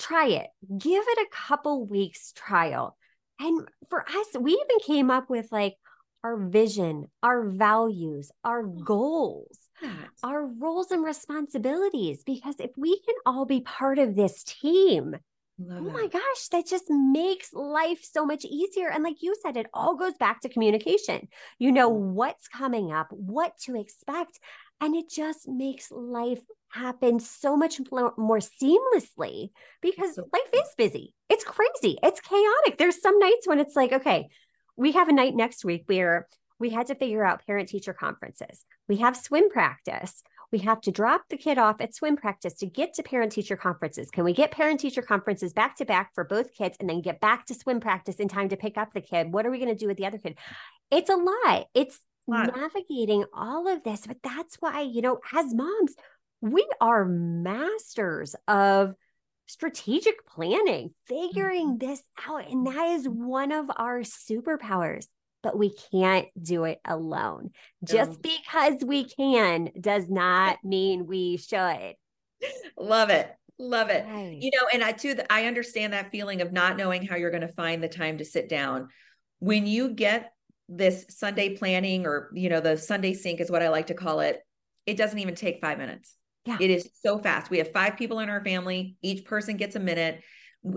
try 0.00 0.26
it. 0.26 0.46
Give 0.76 1.04
it 1.06 1.18
a 1.26 1.36
couple 1.36 1.86
weeks 1.86 2.32
trial. 2.32 2.96
And 3.38 3.66
for 3.88 4.02
us, 4.06 4.26
we 4.38 4.52
even 4.52 4.78
came 4.84 5.10
up 5.10 5.30
with 5.30 5.48
like 5.50 5.76
our 6.22 6.36
vision, 6.36 7.06
our 7.22 7.48
values, 7.48 8.30
our 8.44 8.62
hmm. 8.62 8.82
goals, 8.82 9.58
our 10.22 10.46
roles 10.46 10.90
and 10.90 11.04
responsibilities. 11.04 12.22
Because 12.24 12.56
if 12.58 12.70
we 12.76 13.00
can 13.00 13.14
all 13.24 13.46
be 13.46 13.60
part 13.60 13.98
of 13.98 14.14
this 14.14 14.44
team, 14.44 15.16
Love 15.62 15.86
oh 15.86 15.90
my 15.90 16.06
gosh, 16.06 16.48
that 16.52 16.66
just 16.66 16.86
makes 16.88 17.52
life 17.52 18.02
so 18.02 18.24
much 18.24 18.46
easier. 18.46 18.88
And 18.90 19.04
like 19.04 19.16
you 19.20 19.34
said, 19.42 19.58
it 19.58 19.66
all 19.74 19.94
goes 19.94 20.14
back 20.14 20.40
to 20.40 20.48
communication. 20.48 21.28
You 21.58 21.72
know 21.72 21.92
hmm. 21.92 22.12
what's 22.12 22.48
coming 22.48 22.92
up, 22.92 23.08
what 23.10 23.58
to 23.64 23.78
expect, 23.78 24.38
and 24.80 24.94
it 24.94 25.10
just 25.10 25.46
makes 25.46 25.90
life 25.90 26.40
happen 26.70 27.20
so 27.20 27.56
much 27.56 27.80
more 27.90 28.38
seamlessly 28.38 29.50
because 29.80 30.14
so 30.14 30.28
life 30.32 30.50
is 30.54 30.74
busy. 30.76 31.14
It's 31.28 31.44
crazy. 31.44 31.98
It's 32.02 32.20
chaotic. 32.20 32.78
There's 32.78 33.00
some 33.00 33.18
nights 33.18 33.46
when 33.46 33.58
it's 33.58 33.76
like, 33.76 33.92
okay, 33.92 34.28
we 34.76 34.92
have 34.92 35.08
a 35.08 35.12
night 35.12 35.34
next 35.34 35.64
week 35.64 35.84
where 35.86 36.26
we 36.58 36.70
had 36.70 36.86
to 36.86 36.94
figure 36.94 37.24
out 37.24 37.44
parent 37.46 37.68
teacher 37.68 37.92
conferences. 37.92 38.64
We 38.88 38.98
have 38.98 39.16
swim 39.16 39.50
practice. 39.50 40.22
We 40.52 40.58
have 40.60 40.80
to 40.82 40.90
drop 40.90 41.22
the 41.28 41.36
kid 41.36 41.58
off 41.58 41.80
at 41.80 41.94
swim 41.94 42.16
practice 42.16 42.54
to 42.54 42.66
get 42.66 42.94
to 42.94 43.02
parent 43.02 43.32
teacher 43.32 43.56
conferences. 43.56 44.10
Can 44.10 44.24
we 44.24 44.32
get 44.32 44.50
parent 44.50 44.80
teacher 44.80 45.02
conferences 45.02 45.52
back 45.52 45.76
to 45.76 45.84
back 45.84 46.12
for 46.14 46.24
both 46.24 46.52
kids 46.54 46.76
and 46.80 46.90
then 46.90 47.02
get 47.02 47.20
back 47.20 47.46
to 47.46 47.54
swim 47.54 47.80
practice 47.80 48.16
in 48.16 48.28
time 48.28 48.48
to 48.48 48.56
pick 48.56 48.76
up 48.76 48.92
the 48.92 49.00
kid? 49.00 49.32
What 49.32 49.46
are 49.46 49.50
we 49.50 49.58
going 49.58 49.70
to 49.70 49.76
do 49.76 49.86
with 49.86 49.96
the 49.96 50.06
other 50.06 50.18
kid? 50.18 50.36
It's 50.90 51.08
a 51.08 51.14
lot. 51.16 51.66
It's 51.74 52.00
navigating 52.26 53.24
all 53.32 53.68
of 53.68 53.84
this. 53.84 54.06
But 54.06 54.18
that's 54.22 54.56
why, 54.56 54.82
you 54.82 55.02
know, 55.02 55.20
as 55.36 55.54
moms, 55.54 55.94
we 56.40 56.66
are 56.80 57.04
masters 57.04 58.34
of 58.48 58.94
strategic 59.46 60.26
planning, 60.26 60.94
figuring 61.06 61.78
mm-hmm. 61.78 61.86
this 61.86 62.02
out. 62.28 62.48
And 62.48 62.66
that 62.66 62.90
is 62.90 63.08
one 63.08 63.52
of 63.52 63.66
our 63.76 64.00
superpowers, 64.00 65.06
but 65.42 65.58
we 65.58 65.74
can't 65.90 66.28
do 66.40 66.64
it 66.64 66.80
alone. 66.84 67.50
Just 67.84 68.22
because 68.22 68.84
we 68.84 69.04
can 69.04 69.70
does 69.78 70.08
not 70.08 70.58
mean 70.64 71.06
we 71.06 71.36
should. 71.36 71.94
Love 72.78 73.10
it. 73.10 73.30
Love 73.58 73.90
it. 73.90 74.06
Nice. 74.06 74.38
You 74.40 74.50
know, 74.54 74.68
and 74.72 74.82
I 74.82 74.92
too, 74.92 75.16
I 75.28 75.44
understand 75.44 75.92
that 75.92 76.10
feeling 76.10 76.40
of 76.40 76.52
not 76.52 76.78
knowing 76.78 77.04
how 77.04 77.16
you're 77.16 77.30
going 77.30 77.42
to 77.42 77.48
find 77.48 77.82
the 77.82 77.88
time 77.88 78.18
to 78.18 78.24
sit 78.24 78.48
down. 78.48 78.88
When 79.40 79.66
you 79.66 79.90
get 79.90 80.32
this 80.68 81.04
Sunday 81.10 81.56
planning 81.56 82.06
or, 82.06 82.30
you 82.32 82.48
know, 82.48 82.60
the 82.60 82.78
Sunday 82.78 83.12
sync 83.12 83.40
is 83.40 83.50
what 83.50 83.62
I 83.62 83.68
like 83.68 83.88
to 83.88 83.94
call 83.94 84.20
it 84.20 84.40
it 84.86 84.96
doesn't 84.96 85.18
even 85.18 85.34
take 85.34 85.60
five 85.60 85.78
minutes. 85.78 86.16
Yeah. 86.46 86.56
It 86.60 86.70
is 86.70 86.88
so 87.02 87.18
fast. 87.18 87.50
We 87.50 87.58
have 87.58 87.72
five 87.72 87.96
people 87.96 88.20
in 88.20 88.30
our 88.30 88.42
family, 88.42 88.96
each 89.02 89.24
person 89.24 89.56
gets 89.56 89.76
a 89.76 89.80
minute 89.80 90.22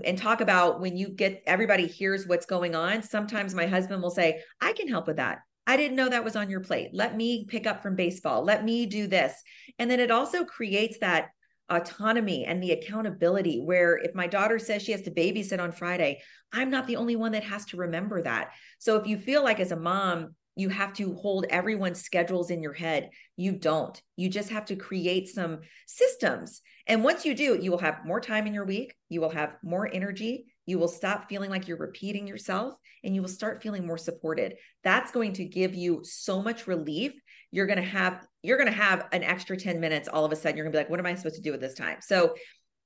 and 0.06 0.18
talk 0.18 0.42
about 0.42 0.80
when 0.80 0.96
you 0.96 1.10
get 1.10 1.44
everybody 1.46 1.88
hears 1.88 2.28
what's 2.28 2.46
going 2.46 2.76
on. 2.76 3.04
Sometimes 3.04 3.54
my 3.54 3.68
husband 3.68 4.02
will 4.02 4.12
say, 4.12 4.42
I 4.62 4.74
can 4.74 4.88
help 4.88 5.08
with 5.08 5.18
that. 5.18 5.40
I 5.66 5.78
didn't 5.78 5.96
know 5.96 6.10
that 6.10 6.24
was 6.24 6.36
on 6.36 6.50
your 6.50 6.60
plate. 6.60 6.90
Let 6.94 7.16
me 7.16 7.46
pick 7.48 7.66
up 7.66 7.82
from 7.82 7.96
baseball. 7.96 8.44
Let 8.44 8.66
me 8.66 8.86
do 8.86 9.08
this. 9.08 9.34
And 9.80 9.90
then 9.90 10.00
it 10.00 10.12
also 10.12 10.44
creates 10.44 11.00
that 11.00 11.30
autonomy 11.70 12.46
and 12.46 12.62
the 12.62 12.72
accountability 12.72 13.62
where 13.62 13.98
if 13.98 14.14
my 14.14 14.28
daughter 14.28 14.60
says 14.60 14.82
she 14.82 14.92
has 14.92 15.02
to 15.04 15.12
babysit 15.12 15.62
on 15.62 15.72
Friday, 15.72 16.22
I'm 16.52 16.70
not 16.70 16.88
the 16.88 16.98
only 16.98 17.16
one 17.16 17.32
that 17.32 17.46
has 17.46 17.66
to 17.68 17.78
remember 17.78 18.22
that. 18.22 18.52
So 18.80 18.98
if 18.98 19.08
you 19.08 19.18
feel 19.18 19.44
like 19.44 19.60
as 19.60 19.72
a 19.72 19.78
mom, 19.78 20.36
you 20.56 20.70
have 20.70 20.94
to 20.94 21.14
hold 21.16 21.46
everyone's 21.50 22.02
schedules 22.02 22.50
in 22.52 22.62
your 22.62 22.74
head. 22.74 23.10
You 23.38 23.54
don't. 23.54 24.00
You 24.16 24.30
just 24.30 24.50
have 24.50 24.66
to 24.66 24.76
create 24.76 25.28
some 25.28 25.62
systems. 25.88 26.62
And 26.88 27.04
once 27.04 27.26
you 27.26 27.34
do, 27.34 27.58
you 27.60 27.72
will 27.72 27.80
have 27.80 28.06
more 28.06 28.22
time 28.22 28.46
in 28.46 28.54
your 28.54 28.66
week. 28.66 28.96
You 29.10 29.22
will 29.22 29.32
have 29.32 29.56
more 29.64 29.90
energy. 29.92 30.46
You 30.66 30.80
will 30.80 30.88
stop 30.88 31.28
feeling 31.28 31.50
like 31.50 31.68
you're 31.68 31.78
repeating 31.78 32.28
yourself 32.28 32.76
and 33.04 33.14
you 33.14 33.22
will 33.22 33.30
start 33.30 33.62
feeling 33.62 33.86
more 33.86 33.98
supported. 33.98 34.56
That's 34.84 35.12
going 35.12 35.34
to 35.34 35.46
give 35.46 35.76
you 35.76 36.02
so 36.04 36.42
much 36.42 36.68
relief. 36.68 37.14
You're 37.52 37.66
going 37.66 37.82
to 37.82 37.84
have 37.84 38.26
you're 38.42 38.58
going 38.58 38.70
to 38.70 38.76
have 38.76 39.08
an 39.12 39.24
extra 39.24 39.56
10 39.56 39.80
minutes 39.80 40.10
all 40.10 40.26
of 40.26 40.32
a 40.32 40.36
sudden 40.36 40.58
you're 40.58 40.66
going 40.66 40.74
to 40.74 40.78
be 40.78 40.82
like 40.82 40.90
what 40.90 41.00
am 41.00 41.06
I 41.06 41.16
supposed 41.16 41.36
to 41.36 41.42
do 41.42 41.52
with 41.52 41.62
this 41.62 41.74
time? 41.74 41.98
So 42.02 42.36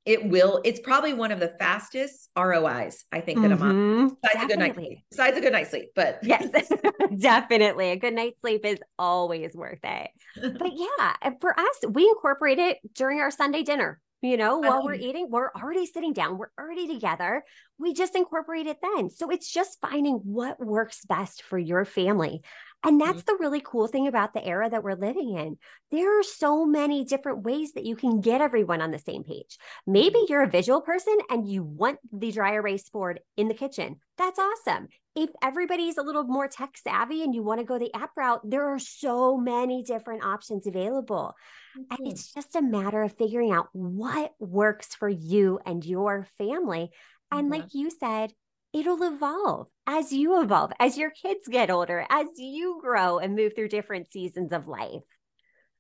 it 0.08 0.26
will 0.26 0.62
it's 0.64 0.80
probably 0.80 1.14
one 1.14 1.32
of 1.32 1.40
the 1.40 1.54
fastest 1.60 2.30
rois 2.38 3.04
i 3.12 3.20
think 3.20 3.42
that 3.42 3.52
mm-hmm. 3.52 3.64
a 3.64 3.74
mom 3.74 4.18
besides 4.24 4.44
a 4.44 4.48
good 4.48 4.60
night 4.60 4.76
sleep. 4.76 5.00
Besides 5.12 5.38
a 5.38 5.42
good 5.42 5.54
night's 5.54 5.70
sleep 5.70 5.90
but 5.96 6.20
yes. 6.24 6.48
Definitely. 7.18 7.92
A 7.92 7.96
good 7.96 8.14
night's 8.14 8.40
sleep 8.42 8.66
is 8.66 8.80
always 9.00 9.56
worth 9.56 9.80
it. 9.84 10.10
But 10.36 10.72
yeah 10.76 11.34
for 11.42 11.58
us 11.60 11.78
we 11.90 12.08
incorporate 12.08 12.60
it 12.60 12.78
during 12.94 13.20
our 13.20 13.32
sunday 13.32 13.64
dinner 13.64 14.00
you 14.22 14.38
know 14.38 14.58
while 14.58 14.84
we're 14.84 14.94
eating 14.94 15.28
we're 15.30 15.52
already 15.52 15.86
sitting 15.86 16.14
down 16.14 16.38
we're 16.38 16.50
already 16.60 16.88
together. 16.88 17.44
We 17.80 17.94
just 17.94 18.16
incorporate 18.16 18.66
it 18.66 18.78
then. 18.82 19.10
So 19.12 19.30
it's 19.30 19.52
just 19.52 19.80
finding 19.80 20.16
what 20.24 20.60
works 20.60 21.06
best 21.06 21.44
for 21.44 21.60
your 21.60 21.86
family 21.86 22.42
and 22.84 23.02
that's 23.02 23.22
mm-hmm. 23.24 23.34
the 23.34 23.38
really 23.40 23.62
cool 23.64 23.88
thing 23.88 24.08
about 24.08 24.34
the 24.34 24.46
era 24.46 24.70
that 24.70 24.84
we're 24.84 24.96
living 24.96 25.36
in. 25.36 25.58
There 25.90 26.20
are 26.20 26.24
so 26.24 26.66
many 26.66 27.06
different 27.06 27.44
ways 27.44 27.74
that 27.74 27.86
you 27.86 27.96
can 27.96 28.22
get 28.22 28.42
everyone 28.42 28.82
on 28.82 28.92
the 28.92 29.00
same 29.00 29.24
page. 29.24 29.58
Maybe 29.86 30.26
you're 30.30 30.44
a 30.44 30.50
visual 30.50 30.82
person 30.82 31.18
and 31.30 31.48
you 31.48 31.64
want 31.64 32.00
the 32.12 32.32
dry 32.32 32.54
erase 32.54 32.88
board 32.90 33.20
in 33.36 33.48
the 33.48 33.56
kitchen. 33.56 33.98
That's 34.18 34.40
awesome. 34.40 34.90
If 35.16 35.32
everybody's 35.42 35.98
a 35.98 36.04
little 36.04 36.26
more 36.26 36.48
tech 36.48 36.78
savvy 36.78 37.24
and 37.24 37.34
you 37.34 37.44
want 37.44 37.60
to 37.60 37.66
go 37.66 37.80
the 37.80 37.94
app 37.96 38.12
route, 38.16 38.42
there 38.44 38.72
are 38.72 38.80
so 38.80 39.38
many 39.38 39.82
different 39.82 40.24
options 40.24 40.68
available. 40.68 41.34
Mm-hmm. 41.78 41.96
And 41.96 42.12
it's 42.12 42.32
just 42.32 42.56
a 42.56 42.62
matter 42.62 43.02
of 43.02 43.18
figuring 43.18 43.52
out 43.52 43.70
what 43.72 44.34
works 44.40 44.94
for 44.94 45.10
you 45.10 45.60
and 45.66 45.84
your 45.84 46.28
family. 46.38 46.92
And 47.32 47.52
mm-hmm. 47.52 47.62
like 47.62 47.74
you 47.74 47.90
said, 47.90 48.34
it'll 48.78 49.02
evolve 49.04 49.68
as 49.88 50.12
you 50.12 50.42
evolve, 50.42 50.72
as 50.80 50.98
your 50.98 51.12
kids 51.12 51.48
get 51.50 51.72
older, 51.72 52.06
as 52.10 52.28
you 52.38 52.80
grow 52.82 53.18
and 53.18 53.36
move 53.36 53.54
through 53.56 53.70
different 53.70 54.12
seasons 54.12 54.54
of 54.54 54.68
life. 54.68 55.04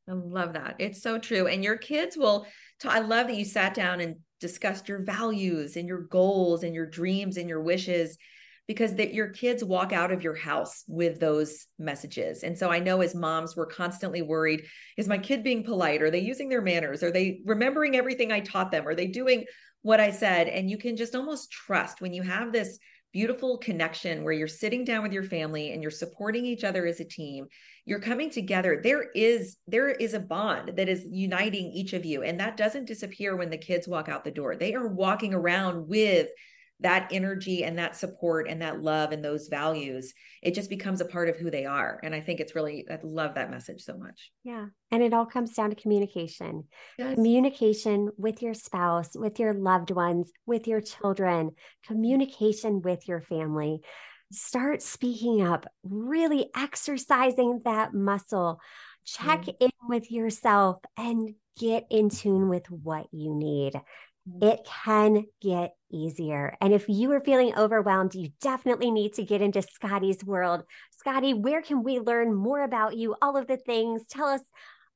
I 0.09 0.13
love 0.13 0.53
that. 0.53 0.75
It's 0.79 1.01
so 1.01 1.19
true. 1.19 1.47
And 1.47 1.63
your 1.63 1.77
kids 1.77 2.17
will, 2.17 2.47
t- 2.79 2.89
I 2.89 2.99
love 2.99 3.27
that 3.27 3.35
you 3.35 3.45
sat 3.45 3.73
down 3.73 3.99
and 3.99 4.15
discussed 4.39 4.87
your 4.87 5.03
values 5.03 5.75
and 5.75 5.87
your 5.87 6.01
goals 6.03 6.63
and 6.63 6.73
your 6.73 6.85
dreams 6.85 7.37
and 7.37 7.49
your 7.49 7.61
wishes 7.61 8.17
because 8.67 8.95
that 8.95 9.13
your 9.13 9.29
kids 9.29 9.63
walk 9.63 9.93
out 9.93 10.11
of 10.11 10.21
your 10.21 10.35
house 10.35 10.83
with 10.87 11.19
those 11.19 11.67
messages. 11.79 12.43
And 12.43 12.57
so 12.57 12.69
I 12.69 12.79
know 12.79 13.01
as 13.01 13.15
moms, 13.15 13.55
we're 13.55 13.65
constantly 13.65 14.21
worried 14.21 14.65
is 14.97 15.07
my 15.07 15.17
kid 15.17 15.43
being 15.43 15.63
polite? 15.63 16.01
Are 16.01 16.11
they 16.11 16.19
using 16.19 16.49
their 16.49 16.61
manners? 16.61 17.01
Are 17.01 17.11
they 17.11 17.41
remembering 17.45 17.95
everything 17.95 18.31
I 18.31 18.41
taught 18.41 18.71
them? 18.71 18.87
Are 18.87 18.95
they 18.95 19.07
doing 19.07 19.45
what 19.81 19.99
I 19.99 20.11
said. 20.11 20.47
And 20.47 20.69
you 20.69 20.77
can 20.77 20.97
just 20.97 21.15
almost 21.15 21.51
trust 21.51 22.01
when 22.01 22.13
you 22.13 22.23
have 22.23 22.51
this 22.51 22.79
beautiful 23.13 23.57
connection 23.57 24.23
where 24.23 24.33
you're 24.33 24.47
sitting 24.47 24.83
down 24.83 25.01
with 25.01 25.13
your 25.13 25.23
family 25.23 25.71
and 25.71 25.81
you're 25.81 25.89
supporting 25.89 26.45
each 26.45 26.63
other 26.63 26.85
as 26.85 26.99
a 26.99 27.05
team 27.05 27.47
you're 27.85 27.99
coming 27.99 28.29
together 28.29 28.81
there 28.83 29.09
is 29.15 29.57
there 29.65 29.89
is 29.89 30.13
a 30.13 30.19
bond 30.19 30.73
that 30.75 30.89
is 30.89 31.07
uniting 31.09 31.71
each 31.71 31.93
of 31.93 32.05
you 32.05 32.21
and 32.21 32.39
that 32.39 32.57
doesn't 32.57 32.85
disappear 32.85 33.35
when 33.35 33.49
the 33.49 33.57
kids 33.57 33.87
walk 33.87 34.09
out 34.09 34.23
the 34.23 34.31
door 34.31 34.55
they 34.55 34.75
are 34.75 34.87
walking 34.87 35.33
around 35.33 35.87
with 35.87 36.27
that 36.79 37.09
energy 37.11 37.63
and 37.63 37.79
that 37.79 37.95
support 37.95 38.47
and 38.47 38.61
that 38.61 38.81
love 38.81 39.11
and 39.11 39.25
those 39.25 39.47
values 39.47 40.13
it 40.43 40.53
just 40.53 40.69
becomes 40.69 41.01
a 41.01 41.05
part 41.05 41.27
of 41.27 41.35
who 41.35 41.49
they 41.49 41.65
are. 41.65 41.99
And 42.03 42.13
i 42.13 42.21
think 42.21 42.39
it's 42.39 42.55
really 42.55 42.85
i 42.89 42.97
love 43.03 43.35
that 43.35 43.51
message 43.51 43.81
so 43.81 43.97
much. 43.97 44.31
Yeah. 44.43 44.67
And 44.91 45.03
it 45.03 45.13
all 45.13 45.25
comes 45.25 45.53
down 45.53 45.71
to 45.71 45.75
communication. 45.75 46.65
Yes. 46.97 47.15
communication 47.15 48.09
with 48.17 48.41
your 48.41 48.53
spouse 48.53 49.15
with 49.15 49.39
your 49.39 49.53
loved 49.53 49.91
ones 49.91 50.31
with 50.45 50.67
your 50.67 50.81
children 50.81 51.51
communication 51.85 52.81
with 52.81 53.07
your 53.07 53.21
family. 53.21 53.81
Start 54.31 54.81
speaking 54.81 55.41
up 55.41 55.65
really 55.83 56.49
exercising 56.55 57.61
that 57.63 57.93
muscle. 57.93 58.59
Check 59.05 59.43
mm. 59.43 59.55
in 59.61 59.71
with 59.87 60.11
yourself 60.11 60.81
and 60.97 61.33
get 61.57 61.87
in 61.89 62.09
tune 62.09 62.49
with 62.49 62.69
what 62.69 63.07
you 63.11 63.33
need 63.33 63.73
it 64.41 64.67
can 64.83 65.25
get 65.41 65.73
easier. 65.91 66.57
And 66.61 66.73
if 66.73 66.87
you 66.87 67.11
are 67.11 67.21
feeling 67.21 67.57
overwhelmed, 67.57 68.15
you 68.15 68.29
definitely 68.41 68.91
need 68.91 69.13
to 69.13 69.23
get 69.23 69.41
into 69.41 69.61
Scottie's 69.61 70.23
world. 70.23 70.63
Scottie, 70.91 71.33
where 71.33 71.61
can 71.61 71.83
we 71.83 71.99
learn 71.99 72.33
more 72.33 72.63
about 72.63 72.97
you? 72.97 73.15
All 73.21 73.37
of 73.37 73.47
the 73.47 73.57
things. 73.57 74.05
Tell 74.07 74.27
us 74.27 74.41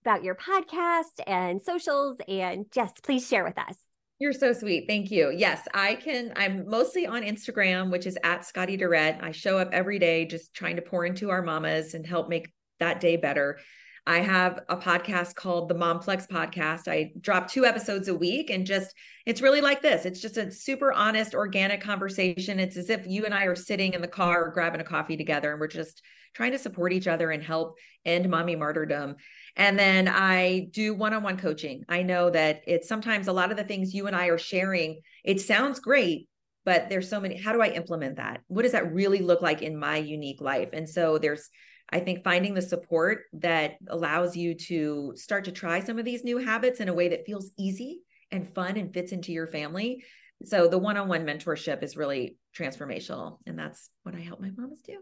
about 0.04 0.24
your 0.24 0.36
podcast 0.36 1.22
and 1.28 1.62
socials 1.62 2.18
and 2.28 2.66
just 2.72 3.04
please 3.04 3.28
share 3.28 3.44
with 3.44 3.58
us. 3.58 3.78
You're 4.20 4.34
so 4.34 4.54
sweet. 4.54 4.86
Thank 4.88 5.10
you. 5.10 5.34
Yes, 5.36 5.68
I 5.74 5.96
can. 5.96 6.34
I'm 6.36 6.70
mostly 6.70 7.08
on 7.08 7.24
Instagram, 7.24 7.90
which 7.90 8.06
is 8.06 8.18
at 8.24 8.46
Scottie 8.46 8.78
Durrett. 8.78 9.18
I 9.22 9.32
show 9.32 9.58
up 9.58 9.70
every 9.72 9.98
day 9.98 10.26
just 10.26 10.54
trying 10.54 10.76
to 10.76 10.82
pour 10.84 11.06
into 11.06 11.32
our 11.32 11.42
mamas 11.42 11.96
and 11.96 12.06
help 12.06 12.30
make 12.30 12.54
that 12.80 13.00
day 13.00 13.16
better. 13.16 13.60
I 14.08 14.20
have 14.20 14.62
a 14.68 14.78
podcast 14.78 15.36
called 15.36 15.70
the 15.70 15.76
Momplex 15.76 16.28
Podcast. 16.28 16.88
I 16.88 17.12
drop 17.22 17.50
two 17.50 17.66
episodes 17.66 18.08
a 18.08 18.16
week 18.16 18.50
and 18.50 18.66
just, 18.66 18.96
it's 19.28 19.42
really 19.42 19.62
like 19.62 19.84
this. 19.84 20.06
It's 20.06 20.20
just 20.20 20.38
a 20.38 20.52
super 20.52 20.92
honest, 20.92 21.36
organic 21.36 21.82
conversation. 21.82 22.60
It's 22.60 22.78
as 22.78 22.90
if 22.90 23.06
you 23.06 23.26
and 23.26 23.34
I 23.34 23.46
are 23.46 23.56
sitting 23.56 23.94
in 23.94 24.02
the 24.02 24.08
car 24.08 24.46
or 24.46 24.52
grabbing 24.52 24.82
a 24.82 24.86
coffee 24.86 25.18
together 25.18 25.52
and 25.52 25.60
we're 25.60 25.68
just 25.68 26.02
trying 26.34 26.52
to 26.54 26.58
support 26.58 26.94
each 26.94 27.08
other 27.08 27.30
and 27.30 27.44
help 27.44 27.78
end 28.04 28.28
mommy 28.28 28.56
martyrdom. 28.56 29.18
And 29.56 29.78
then 29.78 30.08
I 30.08 30.70
do 30.72 30.96
one 30.96 31.14
on 31.14 31.22
one 31.22 31.38
coaching. 31.38 31.84
I 31.88 32.02
know 32.02 32.32
that 32.32 32.62
it's 32.66 32.88
sometimes 32.88 33.28
a 33.28 33.34
lot 33.34 33.52
of 33.52 33.58
the 33.58 33.64
things 33.64 33.94
you 33.94 34.08
and 34.08 34.16
I 34.16 34.28
are 34.28 34.38
sharing, 34.40 35.02
it 35.24 35.42
sounds 35.42 35.80
great, 35.80 36.28
but 36.66 36.90
there's 36.90 37.10
so 37.10 37.20
many. 37.20 37.38
How 37.38 37.54
do 37.54 37.62
I 37.62 37.68
implement 37.68 38.16
that? 38.16 38.42
What 38.48 38.64
does 38.64 38.72
that 38.72 38.94
really 38.94 39.20
look 39.20 39.44
like 39.44 39.62
in 39.62 39.78
my 39.78 39.98
unique 39.98 40.42
life? 40.42 40.70
And 40.74 40.90
so 40.90 41.20
there's, 41.20 41.48
I 41.92 42.00
think 42.00 42.24
finding 42.24 42.54
the 42.54 42.62
support 42.62 43.24
that 43.34 43.76
allows 43.88 44.36
you 44.36 44.54
to 44.56 45.14
start 45.16 45.46
to 45.46 45.52
try 45.52 45.82
some 45.82 46.00
of 46.00 46.06
these 46.06 46.24
new 46.24 46.38
habits 46.38 46.80
in 46.80 46.88
a 46.88 46.94
way 46.94 47.10
that 47.10 47.26
feels 47.26 47.52
easy 47.58 48.02
and 48.32 48.54
fun 48.56 48.78
and 48.78 48.94
fits 48.94 49.12
into 49.12 49.32
your 49.32 49.48
family. 49.48 50.04
So 50.46 50.68
the 50.68 50.78
one-on-one 50.78 51.26
mentorship 51.26 51.84
is 51.84 51.98
really 51.98 52.38
transformational 52.58 53.40
and 53.46 53.60
that's 53.60 53.90
what 54.04 54.16
I 54.16 54.20
help 54.20 54.40
my 54.40 54.52
moms 54.56 54.82
do. 54.82 54.98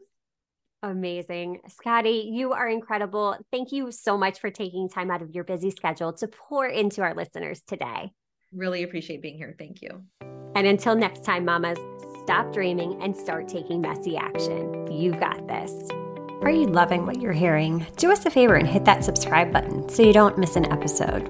Amazing. 0.82 1.60
Scottie, 1.67 2.30
you 2.34 2.54
are 2.54 2.67
incredible. 2.67 3.38
Thank 3.52 3.71
you 3.71 3.91
so 3.91 4.17
much 4.17 4.39
for 4.39 4.49
taking 4.49 4.89
time 4.89 5.12
out 5.12 5.21
of 5.21 5.32
your 5.32 5.43
busy 5.43 5.71
schedule 5.71 6.13
to 6.13 6.28
pour 6.28 6.65
into 6.65 7.02
our 7.02 7.13
listeners 7.13 7.62
today. 7.67 8.12
Really 8.54 8.84
appreciate 8.84 9.21
being 9.21 9.38
here. 9.38 9.56
Thank 9.60 9.82
you. 9.82 10.04
And 10.56 10.65
until 10.65 10.95
next 10.95 11.23
time, 11.23 11.45
mamas, 11.45 11.78
stop 12.23 12.52
dreaming 12.52 13.02
and 13.04 13.15
start 13.15 13.47
taking 13.47 13.82
messy 13.82 14.17
action. 14.17 14.91
You've 14.91 15.19
got 15.19 15.47
this. 15.47 15.71
Are 16.41 16.49
you 16.49 16.67
loving 16.67 17.06
what 17.06 17.19
you're 17.19 17.34
hearing? 17.34 17.86
Do 17.97 18.13
us 18.13 18.25
a 18.25 18.30
favor 18.30 18.56
and 18.56 18.65
hit 18.65 18.86
that 18.86 19.04
subscribe 19.04 19.52
button 19.52 19.89
so 19.89 20.04
you 20.04 20.13
don't 20.13 20.38
miss 20.38 20.56
an 20.56 20.71
episode. 20.71 21.30